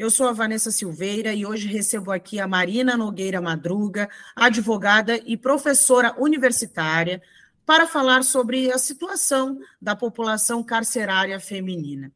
eu 0.00 0.08
sou 0.08 0.26
a 0.26 0.32
Vanessa 0.32 0.70
Silveira 0.70 1.34
e 1.34 1.44
hoje 1.44 1.68
recebo 1.68 2.10
aqui 2.10 2.40
a 2.40 2.48
Marina 2.48 2.96
Nogueira 2.96 3.38
Madruga, 3.38 4.08
advogada 4.34 5.20
e 5.26 5.36
professora 5.36 6.14
universitária, 6.16 7.20
para 7.66 7.86
falar 7.86 8.24
sobre 8.24 8.72
a 8.72 8.78
situação 8.78 9.60
da 9.78 9.94
população 9.94 10.62
carcerária 10.62 11.38
feminina. 11.38 12.10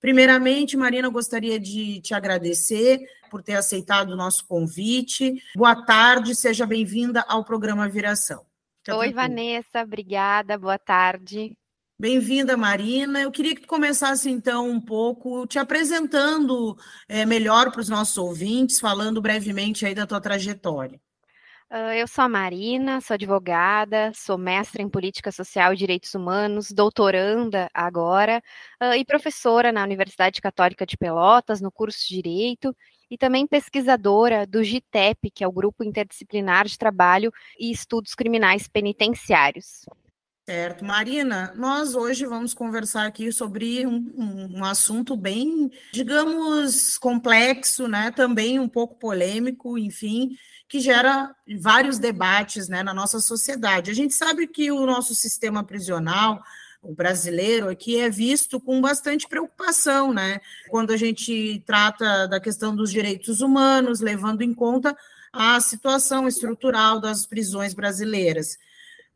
Primeiramente, 0.00 0.76
Marina, 0.76 1.08
gostaria 1.10 1.60
de 1.60 2.00
te 2.00 2.12
agradecer 2.12 2.98
por 3.30 3.40
ter 3.40 3.54
aceitado 3.54 4.10
o 4.10 4.16
nosso 4.16 4.44
convite. 4.44 5.40
Boa 5.54 5.86
tarde, 5.86 6.34
seja 6.34 6.66
bem-vinda 6.66 7.24
ao 7.28 7.44
programa 7.44 7.88
Viração. 7.88 8.44
Fica 8.82 8.96
Oi, 8.96 9.12
tranquilo. 9.12 9.14
Vanessa, 9.14 9.82
obrigada, 9.84 10.58
boa 10.58 10.76
tarde. 10.76 11.56
Bem-vinda, 12.00 12.56
Marina. 12.56 13.20
Eu 13.20 13.32
queria 13.32 13.56
que 13.56 13.62
tu 13.62 13.66
começasse, 13.66 14.30
então, 14.30 14.70
um 14.70 14.80
pouco 14.80 15.44
te 15.48 15.58
apresentando 15.58 16.76
é, 17.08 17.26
melhor 17.26 17.72
para 17.72 17.80
os 17.80 17.88
nossos 17.88 18.16
ouvintes, 18.16 18.78
falando 18.78 19.20
brevemente 19.20 19.84
aí 19.84 19.96
da 19.96 20.06
tua 20.06 20.20
trajetória. 20.20 21.00
Uh, 21.68 21.92
eu 21.96 22.06
sou 22.06 22.22
a 22.22 22.28
Marina, 22.28 23.00
sou 23.00 23.14
advogada, 23.14 24.12
sou 24.14 24.38
mestra 24.38 24.80
em 24.80 24.88
Política 24.88 25.32
Social 25.32 25.74
e 25.74 25.76
Direitos 25.76 26.14
Humanos, 26.14 26.70
doutoranda 26.70 27.68
agora, 27.74 28.40
uh, 28.80 28.94
e 28.94 29.04
professora 29.04 29.72
na 29.72 29.82
Universidade 29.82 30.40
Católica 30.40 30.86
de 30.86 30.96
Pelotas, 30.96 31.60
no 31.60 31.72
curso 31.72 31.98
de 32.08 32.22
Direito, 32.22 32.74
e 33.10 33.18
também 33.18 33.44
pesquisadora 33.44 34.46
do 34.46 34.62
GITEP, 34.62 35.32
que 35.32 35.42
é 35.42 35.48
o 35.48 35.52
Grupo 35.52 35.82
Interdisciplinar 35.82 36.64
de 36.66 36.78
Trabalho 36.78 37.32
e 37.58 37.72
Estudos 37.72 38.14
Criminais 38.14 38.68
Penitenciários. 38.68 39.84
Certo. 40.48 40.82
Marina, 40.82 41.52
nós 41.56 41.94
hoje 41.94 42.24
vamos 42.24 42.54
conversar 42.54 43.06
aqui 43.06 43.30
sobre 43.30 43.86
um, 43.86 44.10
um, 44.16 44.58
um, 44.60 44.64
assunto 44.64 45.14
bem, 45.14 45.70
digamos, 45.92 46.96
complexo, 46.96 47.86
né? 47.86 48.10
Também 48.10 48.58
um 48.58 48.66
pouco 48.66 48.94
polêmico, 48.94 49.76
enfim, 49.76 50.30
que 50.66 50.80
gera 50.80 51.36
vários 51.60 51.98
debates 51.98 52.66
né, 52.66 52.82
na 52.82 52.94
nossa 52.94 53.20
sociedade. 53.20 53.90
A 53.90 53.94
gente 53.94 54.14
sabe 54.14 54.46
que 54.46 54.72
o 54.72 54.86
nosso 54.86 55.14
sistema 55.14 55.62
prisional, 55.62 56.40
o 56.80 56.94
brasileiro 56.94 57.68
aqui, 57.68 58.00
é 58.00 58.08
visto 58.08 58.58
com 58.58 58.80
bastante 58.80 59.28
preocupação, 59.28 60.14
né? 60.14 60.40
Quando 60.70 60.94
a 60.94 60.96
gente 60.96 61.62
trata 61.66 62.26
da 62.26 62.40
questão 62.40 62.74
dos 62.74 62.90
direitos 62.90 63.42
humanos, 63.42 64.00
levando 64.00 64.40
em 64.40 64.54
conta 64.54 64.96
a 65.30 65.60
situação 65.60 66.26
estrutural 66.26 67.02
das 67.02 67.26
prisões 67.26 67.74
brasileiras 67.74 68.56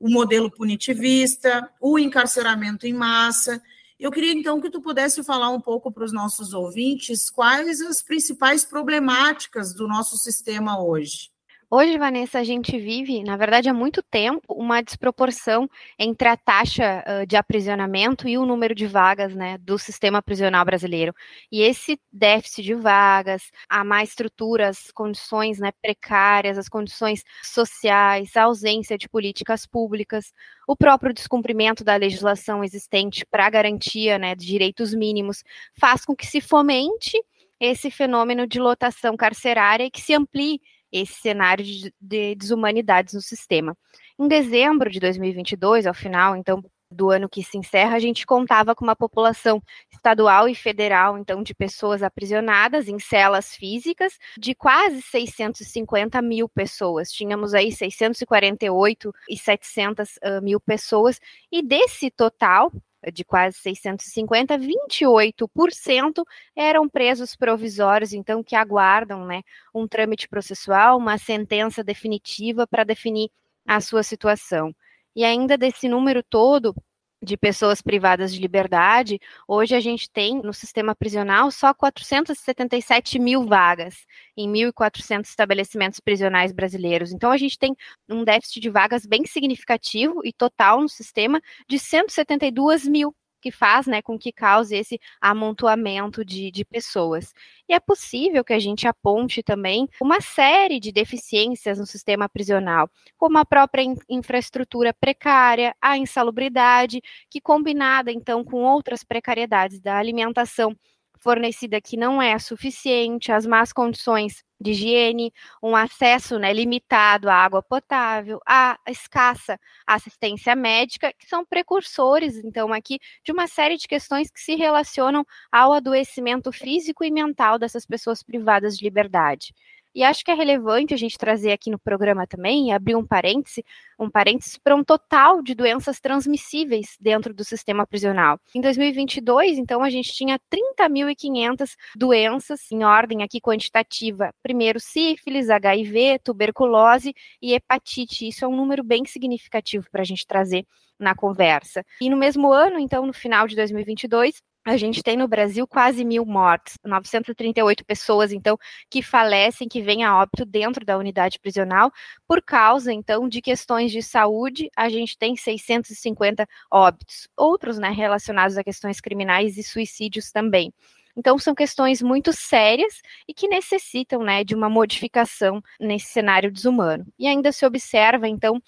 o 0.02 0.10
modelo 0.10 0.50
punitivista, 0.50 1.70
o 1.80 1.96
encarceramento 1.96 2.88
em 2.88 2.92
massa. 2.92 3.62
Eu 4.00 4.10
queria 4.10 4.32
então 4.32 4.60
que 4.60 4.68
tu 4.68 4.82
pudesse 4.82 5.22
falar 5.22 5.48
um 5.50 5.60
pouco 5.60 5.92
para 5.92 6.02
os 6.02 6.12
nossos 6.12 6.52
ouvintes 6.52 7.30
quais 7.30 7.80
as 7.80 8.02
principais 8.02 8.64
problemáticas 8.64 9.72
do 9.72 9.86
nosso 9.86 10.16
sistema 10.16 10.82
hoje. 10.82 11.31
Hoje, 11.74 11.96
Vanessa, 11.96 12.38
a 12.38 12.44
gente 12.44 12.78
vive, 12.78 13.24
na 13.24 13.34
verdade, 13.34 13.66
há 13.66 13.72
muito 13.72 14.02
tempo, 14.02 14.42
uma 14.52 14.82
desproporção 14.82 15.66
entre 15.98 16.28
a 16.28 16.36
taxa 16.36 17.02
uh, 17.02 17.26
de 17.26 17.34
aprisionamento 17.34 18.28
e 18.28 18.36
o 18.36 18.44
número 18.44 18.74
de 18.74 18.86
vagas 18.86 19.34
né, 19.34 19.56
do 19.56 19.78
sistema 19.78 20.20
prisional 20.20 20.66
brasileiro. 20.66 21.14
E 21.50 21.62
esse 21.62 21.98
déficit 22.12 22.62
de 22.62 22.74
vagas, 22.74 23.50
a 23.70 23.82
má 23.82 24.02
estrutura, 24.02 24.68
as 24.68 24.90
condições 24.92 25.58
né, 25.58 25.72
precárias, 25.80 26.58
as 26.58 26.68
condições 26.68 27.24
sociais, 27.42 28.36
a 28.36 28.42
ausência 28.42 28.98
de 28.98 29.08
políticas 29.08 29.64
públicas, 29.64 30.30
o 30.68 30.76
próprio 30.76 31.14
descumprimento 31.14 31.82
da 31.82 31.96
legislação 31.96 32.62
existente 32.62 33.24
para 33.24 33.48
garantia 33.48 34.18
né, 34.18 34.34
de 34.34 34.44
direitos 34.44 34.92
mínimos, 34.92 35.42
faz 35.80 36.04
com 36.04 36.14
que 36.14 36.26
se 36.26 36.42
fomente 36.42 37.18
esse 37.58 37.90
fenômeno 37.90 38.46
de 38.46 38.60
lotação 38.60 39.16
carcerária 39.16 39.84
e 39.84 39.90
que 39.90 40.02
se 40.02 40.12
amplie 40.12 40.60
esse 40.92 41.14
cenário 41.14 41.64
de, 41.64 41.92
de 42.00 42.34
desumanidades 42.34 43.14
no 43.14 43.20
sistema. 43.20 43.76
Em 44.18 44.28
dezembro 44.28 44.90
de 44.90 45.00
2022, 45.00 45.86
ao 45.86 45.94
final, 45.94 46.36
então, 46.36 46.62
do 46.92 47.10
ano 47.10 47.28
que 47.28 47.42
se 47.42 47.58
encerra, 47.58 47.96
a 47.96 47.98
gente 47.98 48.26
contava 48.26 48.74
com 48.74 48.84
uma 48.84 48.94
população 48.94 49.62
estadual 49.90 50.48
e 50.48 50.54
federal, 50.54 51.18
então, 51.18 51.42
de 51.42 51.54
pessoas 51.54 52.02
aprisionadas 52.02 52.88
em 52.88 52.98
celas 52.98 53.54
físicas, 53.54 54.18
de 54.38 54.54
quase 54.54 55.00
650 55.02 56.20
mil 56.22 56.48
pessoas. 56.48 57.10
Tínhamos 57.10 57.54
aí 57.54 57.72
648 57.72 59.14
e 59.28 59.36
700 59.36 60.16
uh, 60.16 60.42
mil 60.42 60.60
pessoas, 60.60 61.20
e 61.50 61.62
desse 61.62 62.10
total, 62.10 62.70
de 63.12 63.24
quase 63.24 63.58
650, 63.58 64.56
28% 64.58 66.22
eram 66.54 66.88
presos 66.88 67.34
provisórios, 67.34 68.12
então 68.12 68.44
que 68.44 68.54
aguardam 68.54 69.24
né, 69.26 69.42
um 69.74 69.88
trâmite 69.88 70.28
processual, 70.28 70.98
uma 70.98 71.18
sentença 71.18 71.82
definitiva 71.82 72.66
para 72.66 72.84
definir 72.84 73.30
a 73.66 73.80
sua 73.80 74.02
situação. 74.02 74.74
E 75.14 75.24
ainda 75.24 75.58
desse 75.58 75.88
número 75.88 76.22
todo, 76.22 76.74
de 77.22 77.36
pessoas 77.36 77.80
privadas 77.80 78.34
de 78.34 78.40
liberdade, 78.40 79.20
hoje 79.46 79.76
a 79.76 79.80
gente 79.80 80.10
tem 80.10 80.42
no 80.42 80.52
sistema 80.52 80.94
prisional 80.94 81.50
só 81.52 81.72
477 81.72 83.18
mil 83.18 83.46
vagas 83.46 84.04
em 84.36 84.50
1.400 84.50 85.26
estabelecimentos 85.26 86.00
prisionais 86.00 86.50
brasileiros. 86.50 87.12
Então 87.12 87.30
a 87.30 87.36
gente 87.36 87.58
tem 87.58 87.76
um 88.08 88.24
déficit 88.24 88.60
de 88.60 88.68
vagas 88.68 89.06
bem 89.06 89.24
significativo 89.24 90.20
e 90.24 90.32
total 90.32 90.80
no 90.80 90.88
sistema 90.88 91.40
de 91.68 91.78
172 91.78 92.88
mil 92.88 93.14
que 93.42 93.50
faz 93.50 93.86
né, 93.86 94.00
com 94.00 94.16
que 94.16 94.32
cause 94.32 94.76
esse 94.76 95.00
amontoamento 95.20 96.24
de, 96.24 96.50
de 96.50 96.64
pessoas. 96.64 97.34
E 97.68 97.74
é 97.74 97.80
possível 97.80 98.44
que 98.44 98.52
a 98.52 98.58
gente 98.58 98.86
aponte 98.86 99.42
também 99.42 99.88
uma 100.00 100.20
série 100.20 100.78
de 100.78 100.92
deficiências 100.92 101.78
no 101.78 101.86
sistema 101.86 102.28
prisional, 102.28 102.88
como 103.18 103.36
a 103.38 103.44
própria 103.44 103.82
in 103.82 103.96
infraestrutura 104.08 104.94
precária, 104.94 105.74
a 105.80 105.98
insalubridade, 105.98 107.00
que 107.28 107.40
combinada 107.40 108.12
então 108.12 108.44
com 108.44 108.62
outras 108.62 109.02
precariedades 109.02 109.80
da 109.80 109.98
alimentação 109.98 110.76
fornecida 111.18 111.80
que 111.80 111.96
não 111.96 112.20
é 112.20 112.38
suficiente, 112.38 113.30
as 113.30 113.46
más 113.46 113.72
condições 113.72 114.42
de 114.62 114.70
higiene, 114.70 115.32
um 115.62 115.74
acesso 115.76 116.38
né, 116.38 116.52
limitado 116.52 117.28
à 117.28 117.34
água 117.34 117.62
potável, 117.62 118.40
a 118.46 118.78
escassa 118.88 119.58
assistência 119.86 120.54
médica, 120.56 121.12
que 121.12 121.26
são 121.26 121.44
precursores, 121.44 122.36
então, 122.44 122.72
aqui, 122.72 122.98
de 123.24 123.32
uma 123.32 123.46
série 123.46 123.76
de 123.76 123.88
questões 123.88 124.30
que 124.30 124.40
se 124.40 124.54
relacionam 124.54 125.26
ao 125.50 125.72
adoecimento 125.72 126.52
físico 126.52 127.04
e 127.04 127.10
mental 127.10 127.58
dessas 127.58 127.84
pessoas 127.84 128.22
privadas 128.22 128.76
de 128.78 128.84
liberdade. 128.84 129.52
E 129.94 130.02
acho 130.02 130.24
que 130.24 130.30
é 130.30 130.34
relevante 130.34 130.94
a 130.94 130.96
gente 130.96 131.18
trazer 131.18 131.52
aqui 131.52 131.70
no 131.70 131.78
programa 131.78 132.26
também, 132.26 132.72
abrir 132.72 132.96
um 132.96 133.06
parêntese, 133.06 133.64
um 133.98 134.10
parêntese 134.10 134.58
para 134.60 134.74
um 134.74 134.82
total 134.82 135.42
de 135.42 135.54
doenças 135.54 136.00
transmissíveis 136.00 136.96
dentro 137.00 137.34
do 137.34 137.44
sistema 137.44 137.86
prisional. 137.86 138.40
Em 138.54 138.60
2022, 138.60 139.58
então, 139.58 139.82
a 139.82 139.90
gente 139.90 140.12
tinha 140.12 140.38
30.500 140.50 141.76
doenças 141.96 142.70
em 142.72 142.84
ordem 142.84 143.22
aqui 143.22 143.40
quantitativa. 143.40 144.32
Primeiro, 144.42 144.80
sífilis, 144.80 145.50
HIV, 145.50 146.20
tuberculose 146.24 147.14
e 147.40 147.52
hepatite. 147.54 148.26
Isso 148.26 148.44
é 148.44 148.48
um 148.48 148.56
número 148.56 148.82
bem 148.82 149.04
significativo 149.04 149.86
para 149.90 150.02
a 150.02 150.04
gente 150.04 150.26
trazer 150.26 150.66
na 150.98 151.14
conversa. 151.14 151.84
E 152.00 152.08
no 152.08 152.16
mesmo 152.16 152.52
ano, 152.52 152.78
então, 152.78 153.04
no 153.04 153.12
final 153.12 153.46
de 153.46 153.56
2022, 153.56 154.40
a 154.64 154.76
gente 154.76 155.02
tem 155.02 155.16
no 155.16 155.26
Brasil 155.26 155.66
quase 155.66 156.04
mil 156.04 156.24
mortes, 156.24 156.78
938 156.84 157.84
pessoas, 157.84 158.32
então, 158.32 158.56
que 158.88 159.02
falecem, 159.02 159.68
que 159.68 159.82
vêm 159.82 160.04
a 160.04 160.16
óbito 160.16 160.44
dentro 160.44 160.84
da 160.84 160.96
unidade 160.96 161.38
prisional, 161.40 161.90
por 162.26 162.42
causa, 162.42 162.92
então, 162.92 163.28
de 163.28 163.42
questões 163.42 163.90
de 163.90 164.02
saúde, 164.02 164.70
a 164.76 164.88
gente 164.88 165.18
tem 165.18 165.34
650 165.36 166.46
óbitos, 166.70 167.28
outros, 167.36 167.78
né, 167.78 167.90
relacionados 167.90 168.56
a 168.56 168.64
questões 168.64 169.00
criminais 169.00 169.58
e 169.58 169.62
suicídios 169.62 170.30
também. 170.30 170.72
Então, 171.16 171.38
são 171.38 171.54
questões 171.54 172.00
muito 172.00 172.32
sérias 172.32 173.02
e 173.28 173.34
que 173.34 173.48
necessitam, 173.48 174.22
né, 174.22 174.44
de 174.44 174.54
uma 174.54 174.70
modificação 174.70 175.62
nesse 175.78 176.06
cenário 176.06 176.50
desumano. 176.50 177.06
E 177.18 177.26
ainda 177.26 177.52
se 177.52 177.66
observa, 177.66 178.28
então, 178.28 178.62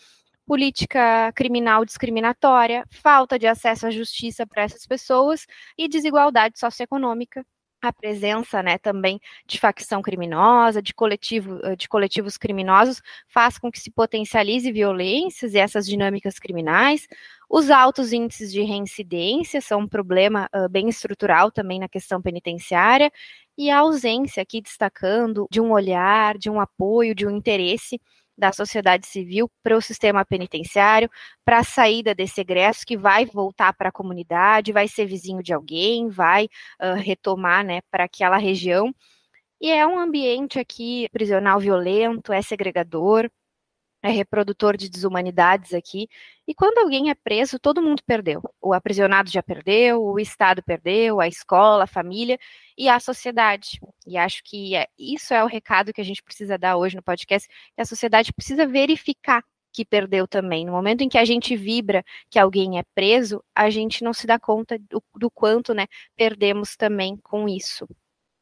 política 0.46 1.32
criminal 1.34 1.84
discriminatória, 1.84 2.84
falta 2.90 3.38
de 3.38 3.46
acesso 3.46 3.86
à 3.86 3.90
justiça 3.90 4.46
para 4.46 4.62
essas 4.62 4.86
pessoas 4.86 5.46
e 5.78 5.88
desigualdade 5.88 6.58
socioeconômica 6.58 7.44
a 7.88 7.92
presença, 7.92 8.62
né, 8.62 8.78
também 8.78 9.20
de 9.46 9.58
facção 9.58 10.00
criminosa, 10.02 10.80
de 10.80 10.94
coletivo, 10.94 11.60
de 11.76 11.88
coletivos 11.88 12.36
criminosos, 12.36 13.02
faz 13.28 13.58
com 13.58 13.70
que 13.70 13.78
se 13.78 13.90
potencialize 13.90 14.70
violências 14.72 15.54
e 15.54 15.58
essas 15.58 15.86
dinâmicas 15.86 16.38
criminais. 16.38 17.06
Os 17.48 17.70
altos 17.70 18.12
índices 18.12 18.52
de 18.52 18.62
reincidência 18.62 19.60
são 19.60 19.80
um 19.80 19.88
problema 19.88 20.48
uh, 20.54 20.68
bem 20.68 20.88
estrutural 20.88 21.50
também 21.50 21.78
na 21.78 21.88
questão 21.88 22.20
penitenciária, 22.22 23.10
e 23.56 23.70
a 23.70 23.78
ausência 23.78 24.42
aqui 24.42 24.60
destacando 24.60 25.46
de 25.50 25.60
um 25.60 25.70
olhar, 25.70 26.36
de 26.38 26.50
um 26.50 26.60
apoio, 26.60 27.14
de 27.14 27.26
um 27.26 27.30
interesse 27.30 28.00
da 28.36 28.52
sociedade 28.52 29.06
civil 29.06 29.50
para 29.62 29.76
o 29.76 29.80
sistema 29.82 30.24
penitenciário, 30.24 31.10
para 31.44 31.58
a 31.58 31.64
saída 31.64 32.14
desse 32.14 32.40
egresso 32.40 32.84
que 32.86 32.96
vai 32.96 33.26
voltar 33.26 33.72
para 33.74 33.88
a 33.88 33.92
comunidade, 33.92 34.72
vai 34.72 34.88
ser 34.88 35.06
vizinho 35.06 35.42
de 35.42 35.52
alguém, 35.52 36.08
vai 36.08 36.46
uh, 36.82 36.94
retomar 36.96 37.64
né, 37.64 37.80
para 37.90 38.04
aquela 38.04 38.36
região. 38.36 38.94
E 39.60 39.70
é 39.70 39.86
um 39.86 39.98
ambiente 39.98 40.58
aqui 40.58 41.08
prisional 41.12 41.58
violento, 41.60 42.32
é 42.32 42.42
segregador, 42.42 43.30
é 44.02 44.10
reprodutor 44.10 44.76
de 44.76 44.90
desumanidades 44.90 45.72
aqui. 45.72 46.08
E 46.46 46.54
quando 46.54 46.78
alguém 46.78 47.10
é 47.10 47.14
preso, 47.14 47.58
todo 47.58 47.82
mundo 47.82 48.02
perdeu. 48.06 48.42
O 48.60 48.74
aprisionado 48.74 49.30
já 49.30 49.42
perdeu, 49.42 50.02
o 50.04 50.20
Estado 50.20 50.62
perdeu, 50.62 51.20
a 51.20 51.26
escola, 51.26 51.84
a 51.84 51.86
família 51.86 52.38
e 52.76 52.88
a 52.88 52.98
sociedade. 53.00 53.80
E 54.06 54.16
acho 54.16 54.42
que 54.44 54.74
é, 54.74 54.86
isso 54.98 55.32
é 55.32 55.42
o 55.42 55.48
recado 55.48 55.92
que 55.92 56.00
a 56.00 56.04
gente 56.04 56.22
precisa 56.22 56.58
dar 56.58 56.76
hoje 56.76 56.96
no 56.96 57.02
podcast, 57.02 57.48
que 57.48 57.80
a 57.80 57.84
sociedade 57.84 58.32
precisa 58.32 58.66
verificar 58.66 59.42
que 59.72 59.84
perdeu 59.84 60.28
também. 60.28 60.64
No 60.64 60.72
momento 60.72 61.02
em 61.02 61.08
que 61.08 61.18
a 61.18 61.24
gente 61.24 61.56
vibra 61.56 62.04
que 62.30 62.38
alguém 62.38 62.78
é 62.78 62.84
preso, 62.94 63.42
a 63.54 63.68
gente 63.70 64.04
não 64.04 64.12
se 64.12 64.26
dá 64.26 64.38
conta 64.38 64.78
do, 64.78 65.02
do 65.16 65.30
quanto 65.30 65.74
né, 65.74 65.86
perdemos 66.16 66.76
também 66.76 67.16
com 67.16 67.48
isso. 67.48 67.88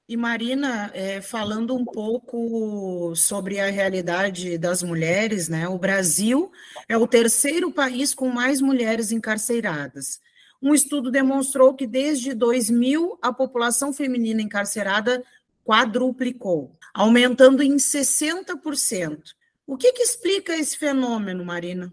E 0.06 0.16
Marina, 0.16 0.90
é, 0.92 1.22
falando 1.22 1.74
um 1.74 1.86
pouco 1.86 3.14
sobre 3.16 3.58
a 3.58 3.70
realidade 3.70 4.58
das 4.58 4.82
mulheres, 4.82 5.48
né? 5.48 5.66
O 5.68 5.78
Brasil 5.78 6.52
é 6.86 6.98
o 6.98 7.06
terceiro 7.06 7.72
país 7.72 8.12
com 8.12 8.28
mais 8.28 8.60
mulheres 8.60 9.10
encarceradas. 9.10 10.20
Um 10.62 10.72
estudo 10.72 11.10
demonstrou 11.10 11.74
que 11.74 11.86
desde 11.88 12.32
2000 12.34 13.18
a 13.20 13.32
população 13.32 13.92
feminina 13.92 14.40
encarcerada 14.40 15.24
quadruplicou, 15.64 16.76
aumentando 16.94 17.62
em 17.62 17.76
60%. 17.76 19.34
O 19.66 19.76
que, 19.76 19.92
que 19.92 20.02
explica 20.02 20.56
esse 20.56 20.78
fenômeno, 20.78 21.44
Marina? 21.44 21.92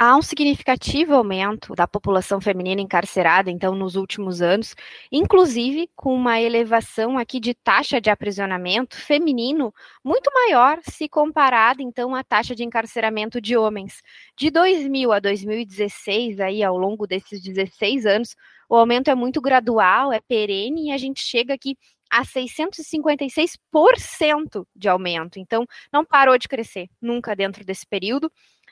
Há 0.00 0.16
um 0.16 0.22
significativo 0.22 1.14
aumento 1.14 1.74
da 1.74 1.86
população 1.86 2.40
feminina 2.40 2.80
encarcerada, 2.80 3.50
então, 3.50 3.74
nos 3.74 3.96
últimos 3.96 4.40
anos, 4.40 4.74
inclusive 5.12 5.90
com 5.94 6.14
uma 6.14 6.40
elevação 6.40 7.18
aqui 7.18 7.38
de 7.38 7.52
taxa 7.52 8.00
de 8.00 8.08
aprisionamento 8.08 8.96
feminino 8.96 9.74
muito 10.02 10.30
maior 10.32 10.78
se 10.88 11.06
comparada, 11.06 11.82
então, 11.82 12.14
à 12.14 12.24
taxa 12.24 12.54
de 12.54 12.64
encarceramento 12.64 13.42
de 13.42 13.58
homens. 13.58 14.00
De 14.38 14.50
2000 14.50 15.12
a 15.12 15.20
2016, 15.20 16.40
aí, 16.40 16.62
ao 16.62 16.78
longo 16.78 17.06
desses 17.06 17.42
16 17.42 18.06
anos, 18.06 18.34
o 18.70 18.76
aumento 18.76 19.10
é 19.10 19.14
muito 19.14 19.38
gradual, 19.42 20.14
é 20.14 20.20
perene, 20.20 20.88
e 20.88 20.92
a 20.92 20.96
gente 20.96 21.20
chega 21.20 21.52
aqui 21.52 21.76
a 22.10 22.24
656% 22.24 24.66
de 24.74 24.88
aumento. 24.88 25.38
Então, 25.38 25.64
não 25.92 26.04
parou 26.04 26.36
de 26.36 26.48
crescer 26.48 26.88
nunca 27.00 27.36
dentro 27.36 27.64
desse 27.64 27.86
período. 27.86 28.30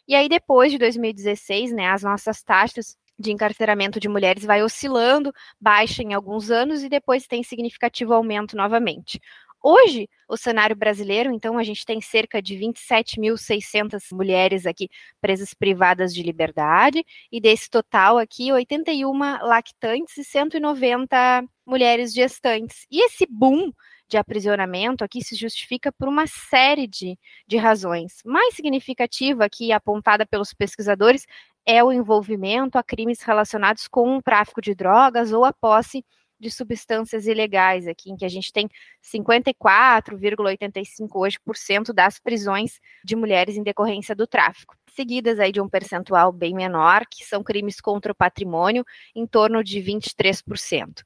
E 0.09 0.15
aí, 0.15 0.27
depois 0.27 0.73
de 0.73 0.79
2016, 0.79 1.71
né, 1.71 1.89
as 1.91 2.03
nossas 2.03 2.43
taxas 2.43 2.97
de 3.19 3.31
encarceramento 3.31 4.01
de 4.01 4.09
mulheres 4.09 4.43
vai 4.43 4.63
oscilando, 4.63 5.31
baixa 5.61 6.03
em 6.03 6.15
alguns 6.15 6.51
anos 6.51 6.83
e 6.83 6.89
depois 6.89 7.27
tem 7.27 7.43
significativo 7.43 8.15
aumento 8.15 8.57
novamente. 8.57 9.21
Hoje, 9.63 10.09
o 10.27 10.37
cenário 10.37 10.75
brasileiro, 10.75 11.31
então, 11.31 11.59
a 11.59 11.63
gente 11.63 11.85
tem 11.85 12.01
cerca 12.01 12.41
de 12.41 12.55
27.600 12.57 14.13
mulheres 14.13 14.65
aqui 14.65 14.89
presas 15.21 15.53
privadas 15.53 16.15
de 16.15 16.23
liberdade, 16.23 17.05
e 17.31 17.39
desse 17.41 17.69
total 17.69 18.17
aqui, 18.19 18.51
81 18.51 19.13
lactantes 19.43 20.17
e 20.17 20.25
190 20.25 21.45
mulheres 21.67 22.15
gestantes. 22.15 22.87
E 22.91 23.05
esse 23.05 23.27
boom 23.29 23.73
de 24.09 24.17
aprisionamento 24.17 25.05
aqui 25.05 25.23
se 25.23 25.37
justifica 25.37 25.93
por 25.93 26.09
uma 26.09 26.27
série 26.27 26.87
de, 26.87 27.19
de 27.47 27.57
razões. 27.57 28.23
Mais 28.25 28.55
significativa 28.55 29.45
aqui, 29.45 29.71
apontada 29.71 30.25
pelos 30.25 30.55
pesquisadores, 30.55 31.27
é 31.67 31.85
o 31.85 31.93
envolvimento 31.93 32.79
a 32.79 32.83
crimes 32.83 33.21
relacionados 33.21 33.87
com 33.87 34.17
o 34.17 34.23
tráfico 34.23 34.63
de 34.63 34.75
drogas 34.75 35.33
ou 35.33 35.45
a 35.45 35.53
posse 35.53 36.03
de 36.41 36.51
substâncias 36.51 37.27
ilegais 37.27 37.87
aqui, 37.87 38.11
em 38.11 38.17
que 38.17 38.25
a 38.25 38.29
gente 38.29 38.51
tem 38.53 38.69
54,85 39.03 41.09
hoje 41.15 41.39
por 41.45 41.57
cento 41.57 41.93
das 41.93 42.19
prisões 42.19 42.81
de 43.05 43.15
mulheres 43.17 43.57
em 43.57 43.63
decorrência 43.63 44.15
do 44.15 44.27
tráfico, 44.27 44.77
seguidas 44.95 45.39
aí 45.41 45.53
de 45.53 45.61
um 45.61 45.69
percentual 45.69 46.33
bem 46.33 46.55
menor, 46.55 47.05
que 47.11 47.25
são 47.25 47.43
crimes 47.43 47.81
contra 47.81 48.13
o 48.13 48.15
patrimônio, 48.15 48.85
em 49.15 49.27
torno 49.27 49.65
de 49.65 49.81
23%. 49.81 51.03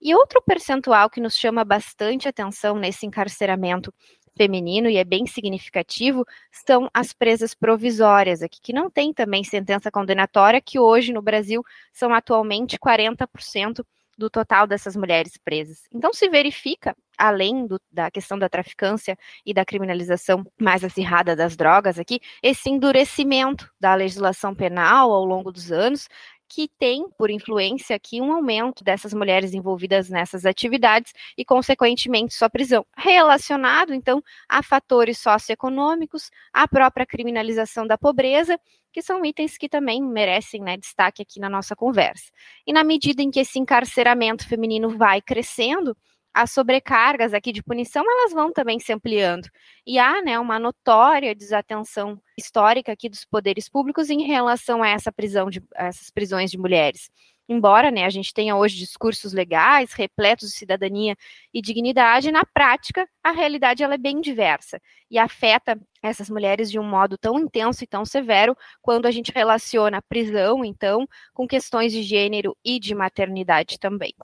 E 0.00 0.14
outro 0.14 0.42
percentual 0.42 1.08
que 1.08 1.20
nos 1.20 1.36
chama 1.36 1.64
bastante 1.64 2.28
atenção 2.28 2.76
nesse 2.76 3.06
encarceramento 3.06 3.92
feminino 4.36 4.88
e 4.88 4.96
é 4.96 5.04
bem 5.04 5.26
significativo 5.26 6.26
são 6.66 6.88
as 6.92 7.12
presas 7.12 7.54
provisórias 7.54 8.42
aqui, 8.42 8.60
que 8.60 8.72
não 8.72 8.90
tem 8.90 9.12
também 9.12 9.44
sentença 9.44 9.90
condenatória, 9.90 10.60
que 10.60 10.78
hoje 10.78 11.12
no 11.12 11.22
Brasil 11.22 11.62
são 11.92 12.12
atualmente 12.12 12.78
40% 12.78 13.84
do 14.16 14.30
total 14.30 14.66
dessas 14.66 14.96
mulheres 14.96 15.36
presas. 15.36 15.82
Então 15.92 16.12
se 16.12 16.28
verifica, 16.28 16.96
além 17.18 17.66
do, 17.66 17.80
da 17.90 18.10
questão 18.10 18.38
da 18.38 18.48
traficância 18.48 19.16
e 19.44 19.52
da 19.52 19.64
criminalização 19.64 20.44
mais 20.60 20.84
acirrada 20.84 21.34
das 21.34 21.56
drogas 21.56 21.98
aqui, 21.98 22.20
esse 22.42 22.70
endurecimento 22.70 23.68
da 23.80 23.94
legislação 23.94 24.54
penal 24.54 25.12
ao 25.12 25.24
longo 25.24 25.50
dos 25.50 25.72
anos, 25.72 26.08
que 26.48 26.68
tem, 26.78 27.08
por 27.18 27.30
influência 27.30 27.96
aqui, 27.96 28.20
um 28.20 28.32
aumento 28.32 28.84
dessas 28.84 29.12
mulheres 29.12 29.54
envolvidas 29.54 30.08
nessas 30.08 30.46
atividades 30.46 31.12
e, 31.36 31.44
consequentemente, 31.44 32.34
sua 32.34 32.50
prisão. 32.50 32.86
Relacionado, 32.96 33.94
então, 33.94 34.22
a 34.48 34.62
fatores 34.62 35.18
socioeconômicos, 35.18 36.30
a 36.52 36.68
própria 36.68 37.06
criminalização 37.06 37.86
da 37.86 37.98
pobreza, 37.98 38.58
que 38.92 39.02
são 39.02 39.24
itens 39.24 39.58
que 39.58 39.68
também 39.68 40.00
merecem 40.00 40.62
né, 40.62 40.76
destaque 40.76 41.22
aqui 41.22 41.40
na 41.40 41.50
nossa 41.50 41.74
conversa. 41.74 42.30
E 42.66 42.72
na 42.72 42.84
medida 42.84 43.22
em 43.22 43.30
que 43.30 43.40
esse 43.40 43.58
encarceramento 43.58 44.46
feminino 44.46 44.96
vai 44.96 45.20
crescendo, 45.20 45.96
as 46.34 46.50
sobrecargas 46.50 47.32
aqui 47.32 47.52
de 47.52 47.62
punição 47.62 48.04
elas 48.10 48.32
vão 48.32 48.52
também 48.52 48.80
se 48.80 48.92
ampliando. 48.92 49.48
E 49.86 49.98
há 49.98 50.20
né, 50.20 50.38
uma 50.38 50.58
notória 50.58 51.34
desatenção 51.34 52.20
histórica 52.36 52.92
aqui 52.92 53.08
dos 53.08 53.24
poderes 53.24 53.68
públicos 53.68 54.10
em 54.10 54.22
relação 54.24 54.82
a 54.82 54.88
essa 54.88 55.12
prisão 55.12 55.48
de 55.48 55.62
a 55.76 55.86
essas 55.86 56.10
prisões 56.10 56.50
de 56.50 56.58
mulheres. 56.58 57.08
Embora 57.48 57.90
né, 57.90 58.04
a 58.04 58.10
gente 58.10 58.32
tenha 58.32 58.56
hoje 58.56 58.76
discursos 58.76 59.34
legais, 59.34 59.92
repletos 59.92 60.50
de 60.50 60.56
cidadania 60.56 61.14
e 61.52 61.60
dignidade, 61.60 62.32
na 62.32 62.44
prática 62.44 63.06
a 63.22 63.32
realidade 63.32 63.82
ela 63.82 63.94
é 63.94 63.98
bem 63.98 64.20
diversa 64.20 64.80
e 65.10 65.18
afeta 65.18 65.78
essas 66.02 66.30
mulheres 66.30 66.70
de 66.70 66.78
um 66.78 66.88
modo 66.88 67.18
tão 67.18 67.38
intenso 67.38 67.84
e 67.84 67.86
tão 67.86 68.04
severo 68.04 68.56
quando 68.80 69.06
a 69.06 69.10
gente 69.10 69.30
relaciona 69.32 69.98
a 69.98 70.02
prisão, 70.02 70.64
então, 70.64 71.06
com 71.34 71.46
questões 71.46 71.92
de 71.92 72.02
gênero 72.02 72.56
e 72.64 72.80
de 72.80 72.94
maternidade 72.94 73.78
também. 73.78 74.14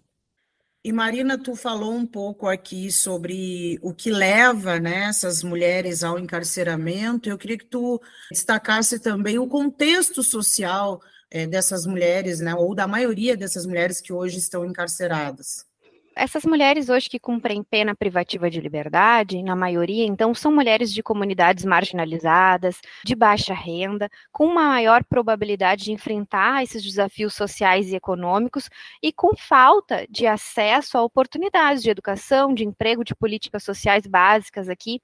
E 0.82 0.92
Marina, 0.92 1.36
tu 1.36 1.54
falou 1.54 1.94
um 1.94 2.06
pouco 2.06 2.46
aqui 2.48 2.90
sobre 2.90 3.78
o 3.82 3.92
que 3.92 4.10
leva 4.10 4.80
né, 4.80 5.04
essas 5.08 5.42
mulheres 5.42 6.02
ao 6.02 6.18
encarceramento. 6.18 7.28
Eu 7.28 7.36
queria 7.36 7.58
que 7.58 7.66
tu 7.66 8.00
destacasse 8.32 8.98
também 8.98 9.38
o 9.38 9.46
contexto 9.46 10.22
social 10.22 11.02
é, 11.30 11.46
dessas 11.46 11.84
mulheres, 11.84 12.40
né, 12.40 12.54
ou 12.54 12.74
da 12.74 12.88
maioria 12.88 13.36
dessas 13.36 13.66
mulheres 13.66 14.00
que 14.00 14.12
hoje 14.12 14.38
estão 14.38 14.64
encarceradas. 14.64 15.69
Essas 16.14 16.44
mulheres 16.44 16.88
hoje 16.88 17.08
que 17.08 17.18
cumprem 17.18 17.62
pena 17.62 17.94
privativa 17.94 18.50
de 18.50 18.60
liberdade, 18.60 19.42
na 19.42 19.54
maioria, 19.54 20.04
então, 20.04 20.34
são 20.34 20.52
mulheres 20.52 20.92
de 20.92 21.02
comunidades 21.02 21.64
marginalizadas, 21.64 22.80
de 23.04 23.14
baixa 23.14 23.54
renda, 23.54 24.10
com 24.32 24.44
uma 24.46 24.68
maior 24.68 25.04
probabilidade 25.04 25.84
de 25.84 25.92
enfrentar 25.92 26.62
esses 26.62 26.82
desafios 26.82 27.34
sociais 27.34 27.90
e 27.92 27.96
econômicos 27.96 28.68
e 29.02 29.12
com 29.12 29.36
falta 29.36 30.06
de 30.10 30.26
acesso 30.26 30.98
a 30.98 31.02
oportunidades 31.02 31.82
de 31.82 31.90
educação, 31.90 32.52
de 32.52 32.64
emprego, 32.64 33.04
de 33.04 33.14
políticas 33.14 33.62
sociais 33.62 34.06
básicas 34.06 34.68
aqui 34.68 35.00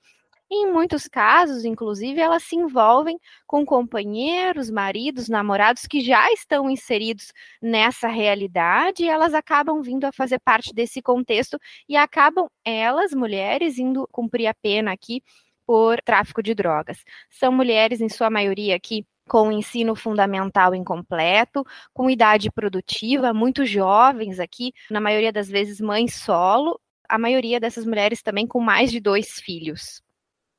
em 0.50 0.70
muitos 0.72 1.08
casos, 1.08 1.64
inclusive, 1.64 2.20
elas 2.20 2.44
se 2.44 2.54
envolvem 2.54 3.18
com 3.46 3.64
companheiros, 3.66 4.70
maridos, 4.70 5.28
namorados 5.28 5.86
que 5.86 6.00
já 6.00 6.32
estão 6.32 6.70
inseridos 6.70 7.32
nessa 7.60 8.06
realidade 8.08 9.02
e 9.02 9.08
elas 9.08 9.34
acabam 9.34 9.82
vindo 9.82 10.04
a 10.04 10.12
fazer 10.12 10.38
parte 10.38 10.72
desse 10.72 11.02
contexto 11.02 11.58
e 11.88 11.96
acabam 11.96 12.48
elas, 12.64 13.12
mulheres, 13.12 13.78
indo 13.78 14.06
cumprir 14.12 14.46
a 14.46 14.54
pena 14.54 14.92
aqui 14.92 15.20
por 15.66 16.00
tráfico 16.02 16.42
de 16.42 16.54
drogas. 16.54 17.02
São 17.28 17.50
mulheres, 17.50 18.00
em 18.00 18.08
sua 18.08 18.30
maioria, 18.30 18.76
aqui 18.76 19.04
com 19.28 19.50
ensino 19.50 19.96
fundamental 19.96 20.74
incompleto, 20.74 21.64
com 21.92 22.08
idade 22.08 22.50
produtiva, 22.52 23.34
muito 23.34 23.66
jovens 23.66 24.38
aqui, 24.38 24.72
na 24.88 25.00
maioria 25.00 25.32
das 25.32 25.48
vezes 25.48 25.80
mães 25.80 26.14
solo, 26.14 26.80
a 27.08 27.18
maioria 27.18 27.58
dessas 27.58 27.84
mulheres 27.84 28.22
também 28.22 28.46
com 28.46 28.60
mais 28.60 28.92
de 28.92 29.00
dois 29.00 29.40
filhos. 29.40 30.05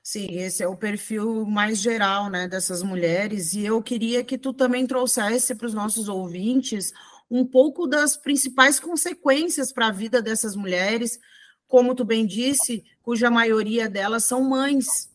Sim, 0.10 0.40
esse 0.40 0.64
é 0.64 0.68
o 0.70 0.78
perfil 0.78 1.46
mais 1.46 1.80
geral, 1.80 2.30
né, 2.30 2.48
dessas 2.48 2.82
mulheres, 2.82 3.54
e 3.54 3.66
eu 3.66 3.84
queria 3.84 4.24
que 4.24 4.38
tu 4.38 4.54
também 4.54 4.88
trouxesse 4.88 5.54
para 5.54 5.68
os 5.68 5.74
nossos 5.74 6.08
ouvintes 6.08 6.94
um 7.30 7.46
pouco 7.46 7.86
das 7.86 8.16
principais 8.16 8.80
consequências 8.80 9.74
para 9.74 9.88
a 9.88 9.92
vida 9.92 10.22
dessas 10.22 10.56
mulheres, 10.56 11.20
como 11.68 11.94
tu 11.94 12.06
bem 12.06 12.26
disse, 12.26 12.86
cuja 13.02 13.30
maioria 13.30 13.90
delas 13.90 14.24
são 14.24 14.42
mães, 14.46 15.10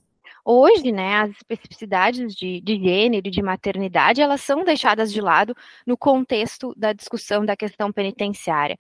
Hoje, 0.45 0.91
né, 0.91 1.17
as 1.19 1.31
especificidades 1.31 2.35
de, 2.35 2.61
de 2.61 2.77
gênero 2.77 3.29
e 3.29 3.31
de 3.31 3.41
maternidade, 3.41 4.21
elas 4.21 4.41
são 4.41 4.65
deixadas 4.65 5.13
de 5.13 5.21
lado 5.21 5.55
no 5.87 5.97
contexto 5.97 6.75
da 6.77 6.93
discussão 6.93 7.45
da 7.45 7.57
questão 7.57 7.93
penitenciária. 7.93 8.77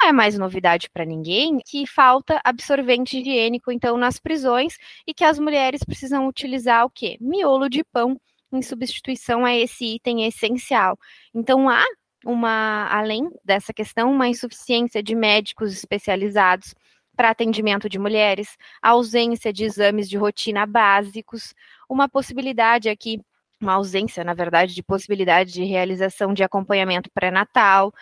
Não 0.00 0.08
é 0.08 0.12
mais 0.12 0.36
novidade 0.36 0.90
para 0.90 1.04
ninguém 1.04 1.58
que 1.64 1.86
falta 1.86 2.40
absorvente 2.42 3.20
higiênico, 3.20 3.70
então, 3.70 3.96
nas 3.96 4.18
prisões 4.18 4.76
e 5.06 5.14
que 5.14 5.22
as 5.22 5.38
mulheres 5.38 5.84
precisam 5.84 6.26
utilizar 6.26 6.84
o 6.84 6.90
quê? 6.90 7.16
Miolo 7.20 7.68
de 7.68 7.84
pão 7.84 8.20
em 8.52 8.60
substituição 8.60 9.44
a 9.44 9.54
esse 9.54 9.84
item 9.84 10.26
essencial. 10.26 10.98
Então, 11.32 11.68
há 11.68 11.84
uma, 12.24 12.88
além 12.90 13.30
dessa 13.44 13.72
questão, 13.72 14.10
uma 14.10 14.28
insuficiência 14.28 15.00
de 15.02 15.14
médicos 15.14 15.72
especializados 15.72 16.74
para 17.16 17.30
atendimento 17.30 17.88
de 17.88 17.98
mulheres, 17.98 18.56
ausência 18.82 19.52
de 19.52 19.64
exames 19.64 20.08
de 20.08 20.16
rotina 20.16 20.66
básicos, 20.66 21.54
uma 21.88 22.08
possibilidade 22.08 22.88
aqui, 22.88 23.20
uma 23.60 23.74
ausência, 23.74 24.24
na 24.24 24.34
verdade, 24.34 24.74
de 24.74 24.82
possibilidade 24.82 25.52
de 25.52 25.64
realização 25.64 26.34
de 26.34 26.42
acompanhamento 26.42 27.10
pré-natal, 27.12 27.92